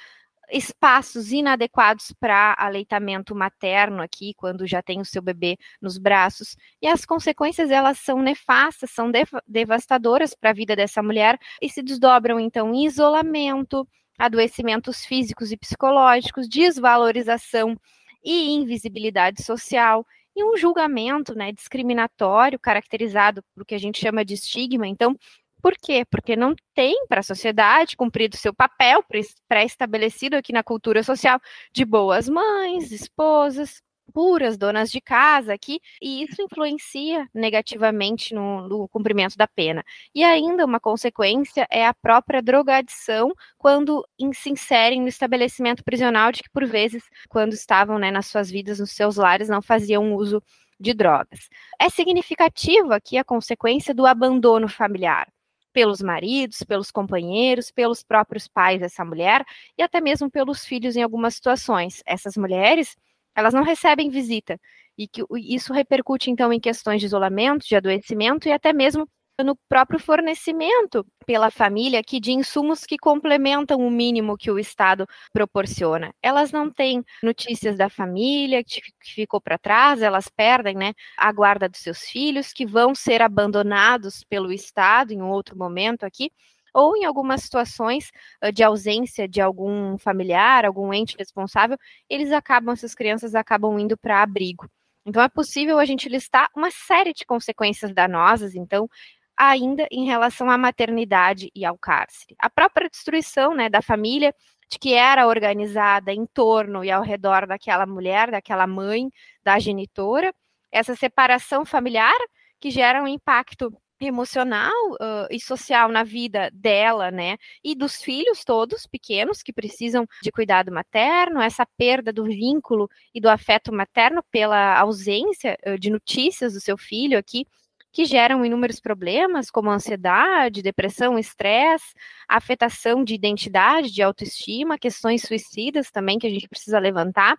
espaços 0.51 1.33
inadequados 1.33 2.13
para 2.21 2.55
aleitamento 2.59 3.35
materno 3.35 4.03
aqui, 4.03 4.35
quando 4.35 4.67
já 4.67 4.83
tem 4.83 5.01
o 5.01 5.05
seu 5.05 5.23
bebê 5.23 5.57
nos 5.81 5.99
braços, 5.99 6.57
e 6.81 6.87
as 6.87 7.05
consequências 7.07 7.71
elas 7.71 7.99
são 7.99 8.21
nefastas, 8.21 8.91
são 8.91 9.11
dev 9.11 9.29
devastadoras 9.47 10.35
para 10.35 10.51
a 10.51 10.55
vida 10.55 10.77
dessa 10.77 11.03
mulher 11.03 11.39
e 11.61 11.69
se 11.71 11.83
desdobram 11.83 12.39
então 12.39 12.75
em 12.75 12.87
isolamento, 12.87 13.87
adoecimentos 14.19 15.05
físicos 15.05 15.53
e 15.53 15.57
psicológicos, 15.57 16.49
desvalorização 16.49 17.77
e 18.25 18.51
invisibilidade 18.51 19.43
social 19.43 20.07
e 20.35 20.45
um 20.45 20.57
julgamento 20.57 21.35
né, 21.35 21.53
discriminatório 21.53 22.59
caracterizado 22.59 23.43
por 23.55 23.67
que 23.67 23.75
a 23.75 23.79
gente 23.79 24.01
chama 24.01 24.25
de 24.25 24.35
estigma. 24.35 24.87
Então, 24.87 25.17
por 25.63 25.75
quê? 25.81 26.05
Porque 26.11 26.35
não 26.35 26.55
tem 26.75 27.07
para 27.07 27.21
a 27.21 27.23
sociedade 27.23 27.97
cumprido 27.97 28.37
seu 28.37 28.53
papel 28.53 29.05
pré-estabelecido 29.49 30.37
aqui 30.37 30.53
na 30.53 30.63
cultura 30.63 31.03
social 31.03 31.41
de 31.73 31.85
boas 31.85 32.29
mães, 32.29 32.91
esposas, 32.91 33.81
puras, 34.13 34.57
donas 34.57 34.91
de 34.91 35.01
casa 35.01 35.55
aqui, 35.55 35.81
e 36.01 36.23
isso 36.23 36.41
influencia 36.43 37.29
negativamente 37.35 38.35
no, 38.35 38.69
no, 38.69 38.89
cumprimento 38.89 39.37
da 39.37 39.47
pena. 39.47 39.85
E 40.15 40.23
ainda 40.25 40.65
uma 40.65 40.81
consequência 40.81 41.67
é 41.71 41.87
a 41.87 41.95
própria 41.95 42.43
drogadição 42.43 43.33
quando 43.59 44.07
se 44.35 44.51
inserem 44.51 45.01
no 45.01 45.09
estabelecimento 45.09 45.83
prisional, 45.85 46.33
de 46.33 46.43
que 46.43 46.51
por 46.51 46.67
vezes, 46.67 47.03
quando 47.29 47.53
estavam 47.53 47.99
né, 47.99 48.11
nas 48.11 48.27
suas 48.27 48.51
vidas, 48.51 48.79
nos 48.79 48.93
seus 48.93 49.17
lares, 49.17 49.49
não 49.49 49.63
faziam 49.63 50.15
uso 50.15 50.43
de 50.79 50.93
drogas. 50.93 51.49
É 51.81 51.89
significativa 51.89 52.97
aqui 52.97 53.17
a 53.17 53.25
consequência 53.25 53.95
do 53.95 54.07
abandono 54.07 54.69
familiar 54.69 55.29
pelos 55.73 56.03
maridos, 56.03 56.63
pelos 56.63 56.91
companheiros, 56.91 57.71
pelos 57.71 58.03
próprios 58.03 58.47
pais 58.47 58.81
dessa 58.81 59.05
mulher 59.05 59.45
e 59.77 59.83
até 59.83 60.01
mesmo 60.01 60.31
pelos 60.31 60.65
filhos 60.65 60.97
em 60.97 61.03
algumas 61.03 61.35
situações. 61.35 62.03
Essas 62.05 62.37
mulheres 62.37 62.97
elas 63.37 63.55
não 63.55 63.63
recebem 63.63 64.11
visita. 64.11 64.59
E 64.97 65.09
que 65.09 65.23
isso 65.39 65.73
repercute, 65.73 66.31
então, 66.31 66.53
em 66.53 66.61
questões 66.61 67.01
de 67.01 67.07
isolamento, 67.07 67.67
de 67.67 67.77
adoecimento 67.77 68.49
e 68.49 68.53
até 68.53 68.73
mesmo 68.73 69.09
no 69.43 69.57
próprio 69.69 69.99
fornecimento 69.99 71.07
pela 71.27 71.51
família 71.51 72.01
aqui 72.01 72.21
de 72.21 72.33
insumos 72.33 72.85
que 72.85 72.99
complementam 72.99 73.79
o 73.79 73.91
mínimo 73.91 74.37
que 74.37 74.51
o 74.51 74.59
Estado 74.59 75.07
proporciona. 75.33 76.15
Elas 76.23 76.53
não 76.53 76.71
têm 76.71 77.03
notícias 77.23 77.77
da 77.77 77.89
família 77.89 78.63
que 78.63 78.83
ficou 79.01 79.41
para 79.41 79.59
trás, 79.59 80.03
elas 80.03 80.29
perdem 80.29 80.75
né, 80.77 80.93
a 81.17 81.33
guarda 81.33 81.69
dos 81.69 81.81
seus 81.81 82.03
filhos, 82.03 82.53
que 82.53 82.67
vão 82.67 82.95
ser 82.95 83.23
abandonados 83.23 84.23
pelo 84.25 84.53
Estado 84.53 85.13
em 85.13 85.23
um 85.23 85.31
outro 85.31 85.57
momento 85.57 86.05
aqui 86.05 86.31
ou 86.73 86.97
em 86.97 87.05
algumas 87.05 87.43
situações 87.43 88.11
de 88.55 88.63
ausência 88.63 89.29
de 89.29 89.41
algum 89.41 89.99
familiar, 89.99 90.65
algum 90.65 90.93
ente 90.93 91.17
responsável, 91.19 91.77
eles 92.09 92.33
acabam, 92.33 92.73
essas 92.73 92.95
crianças 92.95 93.35
acabam 93.35 93.79
indo 93.79 93.97
para 93.97 94.23
abrigo. 94.23 94.69
Então 95.05 95.23
é 95.23 95.29
possível 95.29 95.79
a 95.79 95.85
gente 95.85 96.09
listar 96.09 96.49
uma 96.57 96.71
série 96.71 97.13
de 97.13 97.25
consequências 97.25 97.93
danosas, 97.93 98.55
então, 98.55 98.89
ainda 99.37 99.87
em 99.91 100.05
relação 100.07 100.49
à 100.49 100.57
maternidade 100.57 101.51
e 101.55 101.65
ao 101.65 101.77
cárcere. 101.77 102.37
A 102.39 102.49
própria 102.49 102.89
destruição 102.89 103.55
né, 103.55 103.69
da 103.69 103.83
família, 103.83 104.35
de 104.71 104.79
que 104.79 104.95
era 104.95 105.27
organizada 105.27 106.13
em 106.13 106.25
torno 106.27 106.85
e 106.85 106.91
ao 106.91 107.03
redor 107.03 107.47
daquela 107.47 107.85
mulher, 107.85 108.31
daquela 108.31 108.67
mãe, 108.67 109.11
da 109.43 109.59
genitora, 109.59 110.33
essa 110.71 110.95
separação 110.95 111.65
familiar 111.65 112.17
que 112.61 112.71
gera 112.71 113.03
um 113.03 113.09
impacto 113.09 113.77
emocional 114.07 114.73
uh, 114.93 115.27
e 115.31 115.41
social 115.41 115.89
na 115.89 116.03
vida 116.03 116.51
dela, 116.53 117.11
né, 117.11 117.37
e 117.63 117.75
dos 117.75 118.03
filhos 118.03 118.45
todos 118.45 118.87
pequenos 118.87 119.43
que 119.43 119.53
precisam 119.53 120.07
de 120.23 120.31
cuidado 120.31 120.73
materno, 120.73 121.41
essa 121.41 121.67
perda 121.77 122.13
do 122.13 122.25
vínculo 122.25 122.89
e 123.15 123.21
do 123.21 123.29
afeto 123.29 123.73
materno 123.73 124.23
pela 124.31 124.79
ausência 124.79 125.59
uh, 125.67 125.79
de 125.79 125.91
notícias 125.91 126.55
do 126.55 126.61
seu 126.61 126.77
filho 126.77 127.19
aqui, 127.19 127.47
que 127.93 128.07
geram 128.07 128.45
inúmeros 128.45 128.81
problemas, 128.81 129.51
como 129.51 129.71
ansiedade, 129.71 130.63
depressão, 130.63 131.19
estresse, 131.19 131.93
afetação 132.27 133.05
de 133.05 133.15
identidade, 133.15 133.93
de 133.93 134.03
autoestima, 134.03 134.79
questões 134.79 135.23
suicidas 135.23 135.91
também 135.91 136.19
que 136.19 136.27
a 136.27 136.31
gente 136.31 136.49
precisa 136.49 136.79
levantar. 136.79 137.37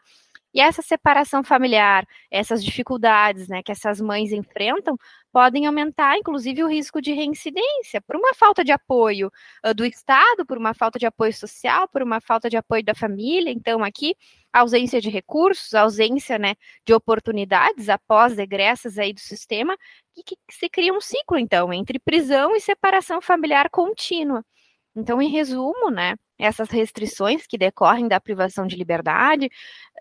E 0.54 0.62
essa 0.62 0.82
separação 0.82 1.44
familiar, 1.44 2.06
essas 2.30 2.64
dificuldades 2.64 3.48
né, 3.48 3.64
que 3.64 3.72
essas 3.72 4.00
mães 4.00 4.32
enfrentam, 4.32 4.98
podem 5.32 5.66
aumentar, 5.66 6.16
inclusive, 6.18 6.64
o 6.64 6.68
risco 6.68 7.02
de 7.02 7.12
reincidência 7.12 8.00
por 8.02 8.16
uma 8.16 8.36
falta 8.36 8.64
de 8.64 8.72
apoio 8.72 9.32
uh, 9.66 9.74
do 9.74 9.84
Estado, 9.84 10.46
por 10.46 10.58
uma 10.58 10.76
falta 10.76 11.00
de 11.00 11.08
apoio 11.08 11.34
social, 11.34 11.88
por 11.88 12.04
uma 12.04 12.22
falta 12.22 12.50
de 12.50 12.56
apoio 12.56 12.84
da 12.84 12.94
família. 12.94 13.52
Então, 13.52 13.84
aqui, 13.84 14.16
ausência 14.54 15.02
de 15.02 15.10
recursos, 15.10 15.74
ausência 15.74 16.38
né, 16.38 16.54
de 16.86 16.94
oportunidades 16.94 17.90
após 17.90 18.38
egressas 18.38 19.00
aí 19.00 19.12
do 19.12 19.20
sistema, 19.20 19.76
que 20.14 20.38
se 20.52 20.70
cria 20.70 20.94
um 20.94 21.02
ciclo, 21.02 21.40
então, 21.40 21.74
entre 21.74 21.98
prisão 22.00 22.56
e 22.56 22.62
separação 22.62 23.20
familiar 23.20 23.70
contínua. 23.72 24.46
Então, 24.96 25.20
em 25.22 25.30
resumo, 25.30 25.90
né, 25.90 26.16
essas 26.38 26.70
restrições 26.70 27.46
que 27.46 27.58
decorrem 27.58 28.08
da 28.08 28.20
privação 28.20 28.66
de 28.66 28.76
liberdade 28.76 29.50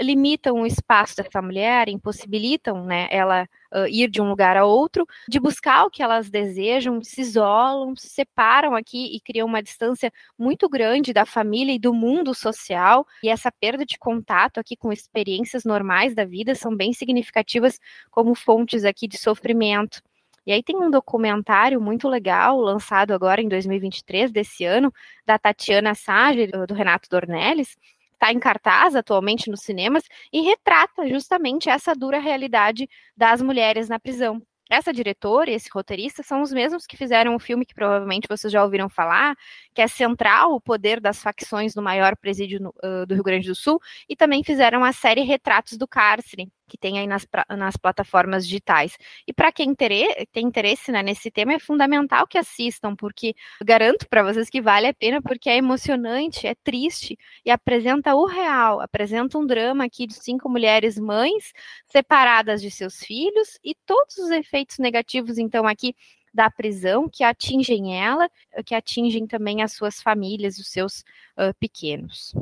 limitam 0.01 0.62
o 0.62 0.67
espaço 0.67 1.17
dessa 1.17 1.43
mulher, 1.43 1.89
impossibilitam 1.89 2.85
né, 2.85 3.07
ela 3.11 3.47
uh, 3.73 3.87
ir 3.87 4.09
de 4.11 4.21
um 4.21 4.29
lugar 4.29 4.57
a 4.57 4.65
outro, 4.65 5.07
de 5.29 5.39
buscar 5.39 5.85
o 5.85 5.91
que 5.91 6.03
elas 6.03 6.31
desejam, 6.31 7.03
se 7.03 7.21
isolam, 7.21 7.95
se 7.95 8.09
separam 8.09 8.75
aqui 8.75 9.15
e 9.15 9.21
criam 9.21 9.47
uma 9.47 9.62
distância 9.62 10.11
muito 10.39 10.69
grande 10.69 11.12
da 11.12 11.27
família 11.27 11.75
e 11.75 11.79
do 11.79 11.93
mundo 11.93 12.35
social. 12.35 13.07
E 13.23 13.29
essa 13.29 13.53
perda 13.53 13.85
de 13.85 13.99
contato 13.99 14.59
aqui 14.59 14.77
com 14.77 14.93
experiências 14.93 15.65
normais 15.65 16.15
da 16.15 16.25
vida 16.25 16.55
são 16.55 16.75
bem 16.75 16.93
significativas 16.93 17.79
como 18.11 18.35
fontes 18.35 18.85
aqui 18.85 19.07
de 19.07 19.19
sofrimento. 19.19 20.03
E 20.46 20.52
aí 20.52 20.62
tem 20.62 20.76
um 20.76 20.90
documentário 20.90 21.80
muito 21.80 22.08
legal, 22.08 22.61
lançado 22.61 23.12
agora 23.12 23.40
em 23.40 23.49
2023 23.49 24.32
desse 24.32 24.64
ano, 24.64 24.92
da 25.25 25.38
Tatiana 25.38 25.94
Sage, 25.94 26.49
do 26.49 26.75
Renato 26.75 27.08
Dornelles, 27.08 27.76
está 28.12 28.32
em 28.32 28.38
cartaz 28.38 28.94
atualmente 28.94 29.50
nos 29.50 29.62
cinemas 29.62 30.04
e 30.32 30.40
retrata 30.42 31.08
justamente 31.08 31.68
essa 31.68 31.94
dura 31.94 32.18
realidade 32.18 32.88
das 33.16 33.42
mulheres 33.42 33.88
na 33.88 33.99
prisão. 33.99 34.40
Essa 34.70 34.92
diretora 34.92 35.50
e 35.50 35.54
esse 35.54 35.68
roteirista 35.70 36.22
são 36.22 36.40
os 36.40 36.50
mesmos 36.50 36.87
que 36.87 36.96
fizeram 36.96 37.32
o 37.32 37.37
um 37.37 37.38
filme 37.38 37.66
que 37.66 37.75
provavelmente 37.75 38.26
vocês 38.26 38.50
já 38.50 38.64
ouviram 38.64 38.88
falar, 38.88 39.37
que 39.75 39.82
é 39.82 39.87
central 39.87 40.54
o 40.54 40.61
poder 40.61 40.99
das 40.99 41.20
facções 41.22 41.75
no 41.75 41.82
maior 41.82 42.16
presídio 42.16 42.58
no, 42.58 42.70
uh, 42.82 43.04
do 43.04 43.12
Rio 43.14 43.22
Grande 43.22 43.49
do 43.49 43.54
Sul, 43.54 43.78
e 44.08 44.16
também 44.16 44.42
fizeram 44.42 44.82
a 44.82 44.92
série 44.92 45.22
Retratos 45.25 45.76
do 45.76 45.87
Cárcere, 45.87 46.50
que 46.69 46.78
tem 46.78 46.99
aí 46.99 47.07
nas, 47.07 47.26
nas 47.57 47.76
plataformas 47.76 48.47
digitais. 48.47 48.97
E 49.26 49.33
para 49.33 49.52
quem 49.52 49.75
tem 49.75 50.47
interesse 50.47 50.90
né, 50.90 51.02
nesse 51.02 51.31
tema, 51.31 51.54
é 51.54 51.59
fundamental 51.59 52.26
que 52.26 52.38
assistam, 52.38 52.95
porque 52.97 53.35
garanto 53.62 54.09
para 54.09 54.23
vocês 54.23 54.49
que 54.49 54.61
vale 54.61 54.87
a 54.87 54.95
pena, 54.95 55.21
porque 55.21 55.50
é 55.50 55.57
emocionante, 55.57 56.47
é 56.47 56.54
triste 56.54 57.19
e 57.45 57.50
apresenta 57.50 58.14
o 58.14 58.26
real, 58.26 58.81
apresenta 58.81 59.38
um 59.38 59.47
drama 59.47 59.85
aqui 59.85 60.07
de 60.07 60.14
cinco 60.14 60.49
mulheres 60.49 60.99
mães 60.99 61.52
separadas 61.88 62.61
de 62.61 62.71
seus 62.71 62.99
filhos 62.99 63.59
e 63.62 63.75
todos 63.87 64.16
os 64.19 64.31
efeitos 64.31 64.78
negativos, 64.78 65.38
então, 65.38 65.66
aqui 65.66 65.95
da 66.33 66.50
prisão 66.50 67.09
que 67.09 67.23
atingem 67.23 68.00
ela, 68.02 68.31
que 68.64 68.75
atingem 68.75 69.26
também 69.26 69.62
as 69.62 69.73
suas 69.73 70.00
famílias, 70.00 70.59
os 70.59 70.69
seus 70.69 71.00
uh, 71.37 71.52
pequenos. 71.61 72.35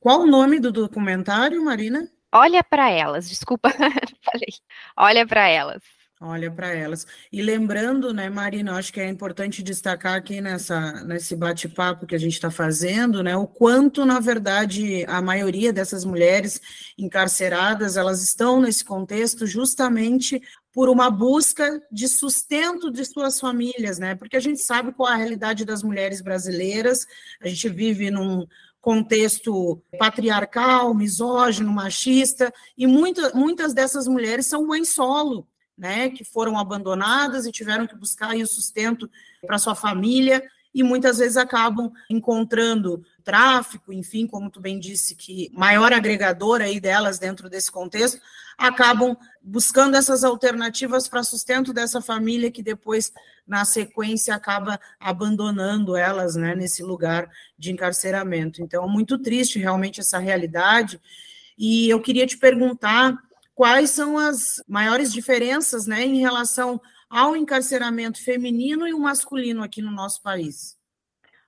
Qual 0.00 0.22
o 0.22 0.26
nome 0.26 0.58
do 0.58 0.72
documentário, 0.72 1.64
Marina? 1.64 2.10
Olha 2.34 2.62
para 2.62 2.90
elas. 2.90 3.28
Desculpa, 3.28 3.70
falei. 4.22 4.52
Olha 4.96 5.26
para 5.26 5.48
elas. 5.48 5.82
Olha 6.20 6.50
para 6.50 6.68
elas. 6.68 7.06
E 7.30 7.42
lembrando, 7.42 8.14
né, 8.14 8.30
Marina, 8.30 8.76
acho 8.76 8.92
que 8.92 9.00
é 9.00 9.08
importante 9.08 9.62
destacar 9.62 10.14
aqui 10.14 10.40
nessa, 10.40 11.04
nesse 11.04 11.36
bate-papo 11.36 12.06
que 12.06 12.14
a 12.14 12.18
gente 12.18 12.32
está 12.32 12.50
fazendo, 12.50 13.22
né, 13.22 13.36
o 13.36 13.46
quanto, 13.46 14.06
na 14.06 14.20
verdade, 14.20 15.04
a 15.06 15.20
maioria 15.20 15.72
dessas 15.72 16.04
mulheres 16.04 16.60
encarceradas, 16.96 17.96
elas 17.96 18.22
estão 18.22 18.60
nesse 18.60 18.84
contexto 18.84 19.46
justamente 19.46 20.40
por 20.72 20.88
uma 20.88 21.10
busca 21.10 21.82
de 21.90 22.08
sustento 22.08 22.90
de 22.90 23.04
suas 23.04 23.38
famílias, 23.38 23.98
né, 23.98 24.14
porque 24.14 24.36
a 24.36 24.40
gente 24.40 24.60
sabe 24.60 24.92
qual 24.92 25.10
é 25.10 25.14
a 25.14 25.16
realidade 25.16 25.64
das 25.64 25.82
mulheres 25.82 26.22
brasileiras, 26.22 27.06
a 27.42 27.48
gente 27.48 27.68
vive 27.68 28.10
num, 28.10 28.46
contexto 28.84 29.82
patriarcal, 29.98 30.92
misógino, 30.92 31.72
machista, 31.72 32.52
e 32.76 32.86
muita, 32.86 33.32
muitas 33.34 33.72
dessas 33.72 34.06
mulheres 34.06 34.44
são 34.44 34.66
mães 34.66 34.90
solo, 34.90 35.48
né, 35.76 36.10
que 36.10 36.22
foram 36.22 36.58
abandonadas 36.58 37.46
e 37.46 37.50
tiveram 37.50 37.86
que 37.86 37.96
buscar 37.96 38.36
o 38.36 38.46
sustento 38.46 39.10
para 39.46 39.56
sua 39.56 39.74
família 39.74 40.44
e 40.74 40.82
muitas 40.82 41.16
vezes 41.16 41.38
acabam 41.38 41.90
encontrando 42.10 43.02
tráfico, 43.24 43.92
enfim, 43.92 44.26
como 44.26 44.50
tu 44.50 44.60
bem 44.60 44.78
disse, 44.78 45.16
que 45.16 45.50
maior 45.54 45.92
agregador 45.92 46.60
aí 46.60 46.78
delas 46.78 47.18
dentro 47.18 47.48
desse 47.48 47.72
contexto, 47.72 48.20
acabam 48.56 49.16
buscando 49.42 49.96
essas 49.96 50.22
alternativas 50.22 51.08
para 51.08 51.22
sustento 51.24 51.72
dessa 51.72 52.00
família 52.00 52.50
que 52.50 52.62
depois, 52.62 53.12
na 53.46 53.64
sequência, 53.64 54.34
acaba 54.34 54.78
abandonando 55.00 55.96
elas, 55.96 56.36
né, 56.36 56.54
nesse 56.54 56.82
lugar 56.82 57.28
de 57.58 57.72
encarceramento. 57.72 58.62
Então, 58.62 58.84
é 58.84 58.86
muito 58.86 59.18
triste 59.18 59.58
realmente 59.58 60.00
essa 60.00 60.18
realidade. 60.18 61.00
E 61.56 61.88
eu 61.88 62.00
queria 62.00 62.26
te 62.26 62.36
perguntar 62.36 63.16
quais 63.54 63.90
são 63.90 64.18
as 64.18 64.62
maiores 64.68 65.12
diferenças 65.12 65.86
né, 65.86 66.04
em 66.04 66.20
relação 66.20 66.80
ao 67.08 67.36
encarceramento 67.36 68.22
feminino 68.22 68.86
e 68.86 68.92
o 68.92 68.98
masculino 68.98 69.62
aqui 69.62 69.80
no 69.80 69.90
nosso 69.90 70.20
país? 70.22 70.76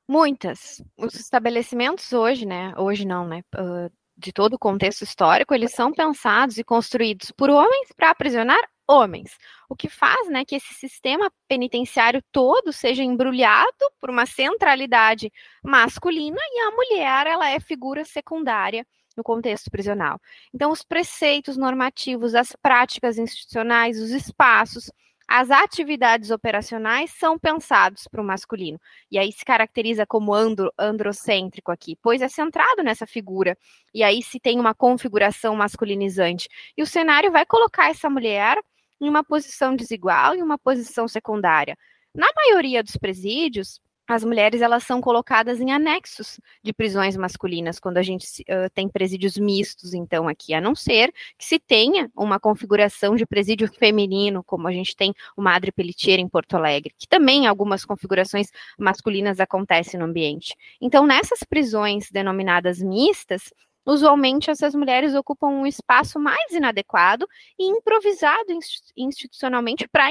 Muitas. 0.08 0.82
Os 0.96 1.14
estabelecimentos 1.14 2.12
hoje, 2.12 2.46
né? 2.46 2.72
Hoje 2.76 3.04
não, 3.04 3.26
né? 3.26 3.42
Uh, 3.54 3.90
de 4.16 4.32
todo 4.32 4.54
o 4.54 4.58
contexto 4.58 5.02
histórico, 5.02 5.54
eles 5.54 5.72
são 5.72 5.92
pensados 5.92 6.56
e 6.58 6.64
construídos 6.64 7.30
por 7.30 7.50
homens 7.50 7.92
para 7.94 8.10
aprisionar 8.10 8.60
homens. 8.88 9.36
O 9.68 9.74
que 9.74 9.88
faz, 9.88 10.28
né, 10.28 10.44
que 10.44 10.54
esse 10.54 10.72
sistema 10.74 11.30
penitenciário 11.48 12.22
todo 12.30 12.72
seja 12.72 13.02
embrulhado 13.02 13.90
por 14.00 14.08
uma 14.08 14.24
centralidade 14.24 15.30
masculina 15.62 16.38
e 16.40 16.60
a 16.60 16.70
mulher, 16.70 17.26
ela 17.26 17.50
é 17.50 17.58
figura 17.58 18.04
secundária 18.04 18.86
no 19.16 19.24
contexto 19.24 19.70
prisional. 19.70 20.20
Então, 20.54 20.70
os 20.70 20.82
preceitos 20.82 21.56
normativos, 21.56 22.34
as 22.34 22.54
práticas 22.62 23.18
institucionais, 23.18 24.00
os 24.00 24.10
espaços, 24.10 24.90
as 25.28 25.50
atividades 25.50 26.30
operacionais 26.30 27.10
são 27.10 27.38
pensados 27.38 28.06
para 28.06 28.20
o 28.20 28.24
masculino. 28.24 28.80
E 29.10 29.18
aí 29.18 29.32
se 29.32 29.44
caracteriza 29.44 30.06
como 30.06 30.32
andro, 30.32 30.72
androcêntrico 30.78 31.72
aqui, 31.72 31.96
pois 32.00 32.22
é 32.22 32.28
centrado 32.28 32.82
nessa 32.82 33.06
figura. 33.06 33.58
E 33.92 34.02
aí 34.02 34.22
se 34.22 34.38
tem 34.38 34.60
uma 34.60 34.74
configuração 34.74 35.56
masculinizante. 35.56 36.48
E 36.76 36.82
o 36.82 36.86
cenário 36.86 37.32
vai 37.32 37.44
colocar 37.44 37.90
essa 37.90 38.08
mulher 38.08 38.56
em 39.00 39.08
uma 39.08 39.24
posição 39.24 39.74
desigual 39.74 40.36
e 40.36 40.42
uma 40.42 40.56
posição 40.56 41.08
secundária. 41.08 41.76
Na 42.14 42.28
maioria 42.34 42.82
dos 42.82 42.96
presídios, 42.96 43.80
as 44.08 44.22
mulheres 44.22 44.60
elas 44.62 44.84
são 44.84 45.00
colocadas 45.00 45.60
em 45.60 45.72
anexos 45.72 46.40
de 46.62 46.72
prisões 46.72 47.16
masculinas 47.16 47.80
quando 47.80 47.98
a 47.98 48.02
gente 48.02 48.42
uh, 48.42 48.70
tem 48.72 48.88
presídios 48.88 49.36
mistos, 49.36 49.94
então 49.94 50.28
aqui, 50.28 50.54
a 50.54 50.60
não 50.60 50.74
ser 50.74 51.12
que 51.36 51.44
se 51.44 51.58
tenha 51.58 52.10
uma 52.16 52.38
configuração 52.38 53.16
de 53.16 53.26
presídio 53.26 53.68
feminino, 53.72 54.44
como 54.44 54.68
a 54.68 54.72
gente 54.72 54.94
tem 54.94 55.12
o 55.36 55.42
Madre 55.42 55.72
Pelletier 55.72 56.20
em 56.20 56.28
Porto 56.28 56.54
Alegre, 56.54 56.94
que 56.96 57.08
também 57.08 57.46
algumas 57.46 57.84
configurações 57.84 58.48
masculinas 58.78 59.40
acontecem 59.40 59.98
no 59.98 60.06
ambiente. 60.06 60.54
Então, 60.80 61.06
nessas 61.06 61.42
prisões 61.42 62.10
denominadas 62.10 62.80
mistas, 62.80 63.52
Usualmente, 63.88 64.50
essas 64.50 64.74
mulheres 64.74 65.14
ocupam 65.14 65.46
um 65.46 65.64
espaço 65.64 66.18
mais 66.18 66.50
inadequado 66.50 67.24
e 67.56 67.64
improvisado 67.66 68.52
institucionalmente 68.96 69.86
para 69.86 70.10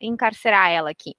encarcerar 0.00 0.70
ela 0.72 0.90
aqui. 0.90 1.14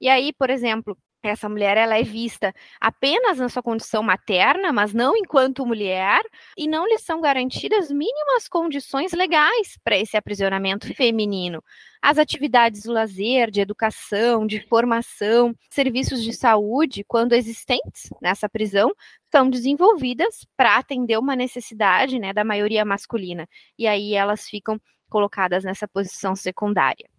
E 0.00 0.08
aí, 0.08 0.32
por 0.32 0.48
exemplo, 0.48 0.96
essa 1.28 1.48
mulher 1.48 1.76
ela 1.76 1.98
é 1.98 2.02
vista 2.02 2.54
apenas 2.80 3.38
na 3.38 3.48
sua 3.48 3.62
condição 3.62 4.02
materna, 4.02 4.72
mas 4.72 4.94
não 4.94 5.16
enquanto 5.16 5.66
mulher, 5.66 6.22
e 6.56 6.66
não 6.66 6.86
lhe 6.86 6.98
são 6.98 7.20
garantidas 7.20 7.90
mínimas 7.90 8.48
condições 8.48 9.12
legais 9.12 9.78
para 9.84 9.98
esse 9.98 10.16
aprisionamento 10.16 10.92
feminino. 10.94 11.62
As 12.00 12.16
atividades 12.16 12.84
do 12.84 12.92
lazer, 12.92 13.50
de 13.50 13.60
educação, 13.60 14.46
de 14.46 14.66
formação, 14.66 15.54
serviços 15.68 16.22
de 16.22 16.32
saúde, 16.32 17.04
quando 17.06 17.34
existentes 17.34 18.08
nessa 18.22 18.48
prisão, 18.48 18.90
são 19.30 19.50
desenvolvidas 19.50 20.46
para 20.56 20.76
atender 20.78 21.18
uma 21.18 21.36
necessidade 21.36 22.18
né, 22.18 22.32
da 22.32 22.44
maioria 22.44 22.84
masculina. 22.84 23.46
E 23.78 23.86
aí 23.86 24.14
elas 24.14 24.48
ficam 24.48 24.80
colocadas 25.10 25.64
nessa 25.64 25.86
posição 25.86 26.34
secundária. 26.34 27.09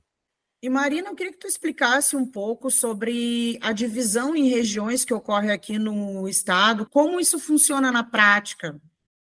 E 0.64 0.70
Marina, 0.70 1.10
eu 1.10 1.16
queria 1.16 1.32
que 1.32 1.40
tu 1.40 1.48
explicasse 1.48 2.16
um 2.16 2.24
pouco 2.24 2.70
sobre 2.70 3.58
a 3.64 3.72
divisão 3.72 4.36
em 4.36 4.48
regiões 4.48 5.04
que 5.04 5.12
ocorre 5.12 5.52
aqui 5.52 5.80
no 5.80 6.28
estado, 6.28 6.88
como 6.88 7.20
isso 7.20 7.40
funciona 7.40 7.92
na 7.92 8.04
prática. 8.04 8.80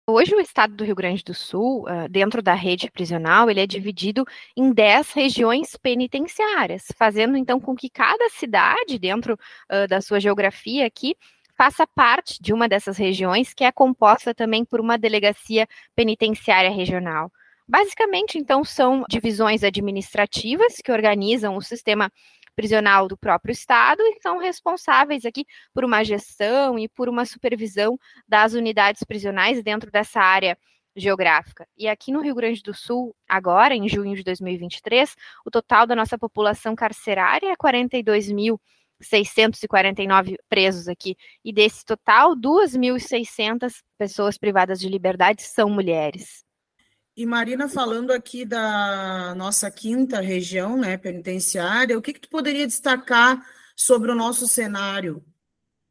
Hoje 0.10 0.34
o 0.34 0.40
estado 0.40 0.74
do 0.74 0.84
Rio 0.84 0.96
Grande 0.96 1.24
do 1.24 1.36
Sul, 1.36 1.86
dentro 2.10 2.42
da 2.42 2.56
rede 2.56 2.90
prisional, 2.90 3.48
ele 3.48 3.60
é 3.60 3.68
dividido 3.68 4.26
em 4.58 4.74
10 4.74 5.12
regiões 5.12 5.78
penitenciárias, 5.78 6.88
fazendo 6.98 7.38
então 7.38 7.60
com 7.60 7.76
que 7.76 7.92
cada 7.92 8.28
cidade, 8.30 8.98
dentro 8.98 9.38
da 9.88 10.02
sua 10.02 10.20
geografia 10.20 10.88
aqui, 10.88 11.16
faça 11.56 11.86
parte 11.86 12.42
de 12.42 12.52
uma 12.52 12.68
dessas 12.68 12.98
regiões, 12.98 13.54
que 13.54 13.64
é 13.64 13.72
composta 13.72 14.34
também 14.34 14.66
por 14.66 14.82
uma 14.82 14.98
delegacia 14.98 15.68
penitenciária 15.96 16.72
regional. 16.72 17.32
Basicamente, 17.70 18.38
então, 18.40 18.64
são 18.64 19.04
divisões 19.08 19.64
administrativas 19.64 20.78
que 20.84 20.92
organizam 20.92 21.56
o 21.56 21.62
sistema 21.62 22.12
prisional 22.56 23.08
do 23.08 23.16
próprio 23.16 23.52
Estado 23.52 24.02
e 24.02 24.20
são 24.24 24.40
responsáveis 24.40 25.24
aqui 25.24 25.46
por 25.72 25.86
uma 25.86 26.04
gestão 26.04 26.80
e 26.80 26.90
por 26.90 27.08
uma 27.08 27.26
supervisão 27.26 27.96
das 28.28 28.54
unidades 28.54 29.04
prisionais 29.04 29.62
dentro 29.62 29.92
dessa 29.92 30.20
área 30.20 30.58
geográfica. 30.96 31.68
E 31.78 31.88
aqui 31.88 32.12
no 32.12 32.22
Rio 32.22 32.34
Grande 32.34 32.64
do 32.64 32.74
Sul, 32.74 33.16
agora, 33.28 33.76
em 33.76 33.88
junho 33.88 34.16
de 34.16 34.24
2023, 34.24 35.16
o 35.46 35.52
total 35.52 35.86
da 35.86 35.96
nossa 35.96 36.18
população 36.18 36.76
carcerária 36.76 37.52
é 37.52 37.56
42.649 37.56 40.38
presos 40.50 40.88
aqui. 40.88 41.16
E 41.46 41.54
desse 41.54 41.86
total, 41.86 42.36
2.600 42.36 43.84
pessoas 43.96 44.40
privadas 44.40 44.80
de 44.80 44.90
liberdade 44.90 45.44
são 45.44 45.70
mulheres. 45.70 46.49
E 47.20 47.26
Marina, 47.26 47.68
falando 47.68 48.12
aqui 48.12 48.46
da 48.46 49.36
nossa 49.36 49.70
quinta 49.70 50.22
região 50.22 50.78
né, 50.78 50.96
penitenciária, 50.96 51.98
o 51.98 52.02
que, 52.02 52.14
que 52.14 52.22
tu 52.22 52.30
poderia 52.30 52.66
destacar 52.66 53.46
sobre 53.76 54.10
o 54.10 54.16
nosso 54.16 54.48
cenário? 54.48 55.18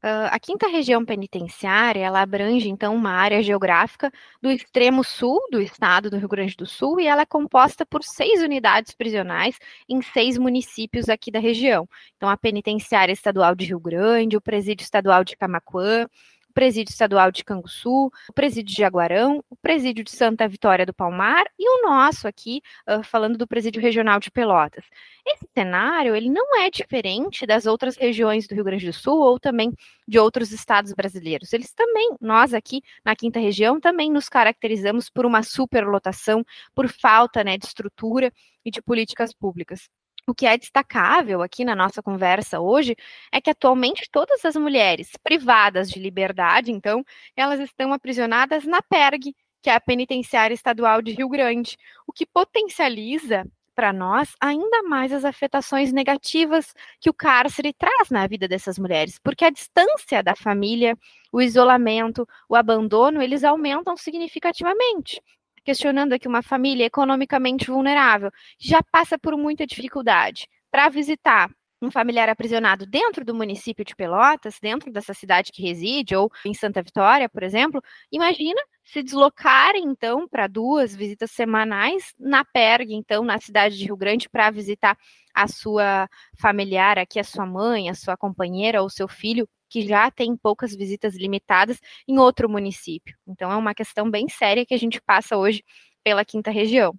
Uh, 0.03 0.31
a 0.31 0.39
quinta 0.41 0.67
região 0.69 1.05
penitenciária, 1.05 2.01
ela 2.01 2.23
abrange, 2.23 2.71
então, 2.71 2.95
uma 2.95 3.11
área 3.11 3.43
geográfica 3.43 4.11
do 4.41 4.51
extremo 4.51 5.05
sul 5.05 5.39
do 5.51 5.61
estado 5.61 6.09
do 6.09 6.17
Rio 6.17 6.29
Grande 6.29 6.57
do 6.57 6.65
Sul 6.65 6.99
e 6.99 7.07
ela 7.07 7.21
é 7.21 7.27
composta 7.27 7.85
por 7.85 8.03
seis 8.03 8.41
unidades 8.41 8.95
prisionais 8.95 9.59
em 9.87 10.01
seis 10.01 10.39
municípios 10.39 11.11
aqui 11.11 11.31
da 11.31 11.41
região. 11.41 11.87
Então, 12.17 12.31
a 12.31 12.39
Penitenciária 12.39 13.13
Estadual 13.13 13.55
de 13.55 13.67
Rio 13.67 13.81
Grande, 13.81 14.35
o 14.35 14.41
Presídio 14.41 14.83
Estadual 14.83 15.23
de 15.25 15.37
Camacuã, 15.37 16.09
Presídio 16.53 16.91
Estadual 16.91 17.31
de 17.31 17.45
Canguçu, 17.45 18.11
o 18.29 18.33
Presídio 18.33 18.75
de 18.75 18.81
Jaguarão, 18.81 19.43
o 19.49 19.57
Presídio 19.57 20.05
de 20.05 20.11
Santa 20.11 20.49
Vitória 20.49 20.85
do 20.85 20.95
Palmar 20.95 21.45
e 21.59 21.69
o 21.69 21.89
nosso 21.89 22.27
aqui, 22.27 22.61
uh, 22.89 23.03
falando 23.03 23.39
do 23.39 23.47
Presídio 23.47 23.81
Regional 23.81 24.19
de 24.19 24.31
Pelotas. 24.31 24.85
Esse 25.27 25.47
cenário, 25.55 26.17
ele 26.17 26.31
não 26.31 26.61
é 26.61 26.71
diferente 26.71 27.47
das 27.47 27.67
outras 27.67 27.97
regiões 27.97 28.47
do 28.47 28.55
Rio 28.55 28.65
Grande 28.65 28.87
do 28.87 28.93
Sul 28.93 29.19
ou 29.19 29.39
também 29.39 29.73
de 30.07 30.19
outros 30.19 30.53
estados 30.53 30.93
brasileiros. 30.93 31.53
Eles 31.53 31.73
também, 31.73 32.17
nós 32.21 32.55
aqui 32.55 32.83
na 33.05 33.15
quinta 33.15 33.39
região, 33.39 33.81
também 33.81 34.11
nos 34.11 34.29
caracterizamos 34.29 35.11
por 35.11 35.27
uma 35.27 35.43
superlotação, 35.43 36.45
por 36.75 36.89
falta 36.89 37.45
né, 37.45 37.59
de 37.59 37.67
estrutura 37.67 38.33
e 38.65 38.71
de 38.71 38.83
políticas 38.83 39.33
públicas. 39.33 39.89
O 40.29 40.35
que 40.35 40.45
é 40.47 40.59
destacável 40.59 41.41
aqui 41.41 41.65
na 41.65 41.75
nossa 41.75 42.03
conversa 42.03 42.61
hoje 42.61 42.95
é 43.33 43.41
que 43.41 43.49
atualmente 43.49 44.11
todas 44.13 44.45
as 44.45 44.57
mulheres 44.57 45.13
privadas 45.25 45.89
de 45.89 45.99
liberdade, 45.99 46.71
então, 46.71 47.03
elas 47.35 47.59
estão 47.61 47.95
aprisionadas 47.95 48.67
na 48.67 48.83
PERG, 48.83 49.35
que 49.63 49.71
é 49.71 49.75
a 49.75 49.81
Penitenciária 49.81 50.53
Estadual 50.53 51.01
de 51.01 51.13
Rio 51.13 51.31
Grande, 51.31 51.79
o 52.07 52.13
que 52.13 52.27
potencializa 52.27 53.47
para 53.75 53.91
nós 53.91 54.35
ainda 54.39 54.83
mais 54.83 55.15
as 55.15 55.25
afetações 55.25 55.95
negativas 55.95 56.75
que 57.01 57.09
o 57.09 57.15
cárcere 57.15 57.73
traz 57.73 58.11
na 58.11 58.27
vida 58.27 58.47
dessas 58.47 58.79
mulheres, 58.79 59.19
porque 59.19 59.47
a 59.47 59.51
distância 59.51 60.23
da 60.23 60.37
família, 60.37 60.95
o 61.33 61.41
isolamento, 61.41 62.29
o 62.51 62.55
abandono, 62.55 63.23
eles 63.23 63.45
aumentam 63.45 63.97
significativamente 63.97 65.23
questionando 65.69 66.15
aqui 66.15 66.27
uma 66.27 66.41
família 66.41 66.87
economicamente 66.87 67.67
vulnerável, 67.71 68.31
já 68.59 68.83
passa 68.91 69.19
por 69.19 69.37
muita 69.37 69.67
dificuldade 69.67 70.49
para 70.71 70.89
visitar 70.89 71.51
um 71.83 71.91
familiar 71.91 72.27
aprisionado 72.31 72.87
dentro 72.87 73.23
do 73.23 73.35
município 73.35 73.85
de 73.85 73.95
Pelotas, 73.95 74.59
dentro 74.63 74.91
dessa 74.91 75.13
cidade 75.13 75.53
que 75.53 75.63
reside, 75.63 76.17
ou 76.17 76.33
em 76.43 76.55
Santa 76.55 76.83
Vitória, 76.83 77.29
por 77.29 77.43
exemplo, 77.43 77.83
imagina 78.11 78.59
se 78.83 79.03
deslocarem, 79.03 79.85
então, 79.85 80.27
para 80.27 80.47
duas 80.47 80.97
visitas 80.97 81.33
semanais 81.33 82.15
na 82.19 82.47
PERG, 82.47 82.95
então, 82.95 83.23
na 83.23 83.39
cidade 83.39 83.77
de 83.77 83.85
Rio 83.85 83.97
Grande, 83.97 84.27
para 84.27 84.51
visitar 84.51 84.97
a 85.35 85.47
sua 85.47 86.09
familiar 86.41 86.99
aqui, 86.99 87.21
a 87.21 87.25
sua 87.25 87.45
mãe, 87.45 87.91
a 87.91 87.95
sua 87.95 88.17
companheira 88.17 88.81
ou 88.81 88.89
seu 88.89 89.07
filho, 89.07 89.47
que 89.69 89.87
já 89.87 90.11
tem 90.11 90.37
poucas 90.37 90.75
visitas 90.75 91.15
limitadas 91.15 91.79
em 92.07 92.19
outro 92.19 92.49
município. 92.49 93.17
Então, 93.27 93.51
é 93.51 93.57
uma 93.57 93.75
questão 93.75 94.11
bem 94.11 94.29
séria 94.29 94.67
que 94.67 94.75
a 94.75 94.79
gente 94.79 95.01
passa 95.01 95.37
hoje 95.37 95.63
pela 96.03 96.25
quinta 96.25 96.51
região. 96.51 96.97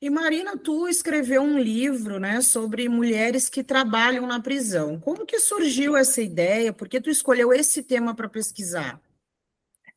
E 0.00 0.10
Marina, 0.10 0.56
tu 0.56 0.86
escreveu 0.86 1.40
um 1.40 1.58
livro, 1.58 2.18
né, 2.18 2.42
sobre 2.42 2.88
mulheres 2.88 3.48
que 3.48 3.64
trabalham 3.64 4.26
na 4.26 4.38
prisão. 4.38 5.00
Como 5.00 5.24
que 5.24 5.38
surgiu 5.38 5.96
essa 5.96 6.20
ideia? 6.20 6.72
Por 6.74 6.88
que 6.88 7.00
tu 7.00 7.08
escolheu 7.08 7.52
esse 7.52 7.82
tema 7.82 8.14
para 8.14 8.28
pesquisar? 8.28 9.00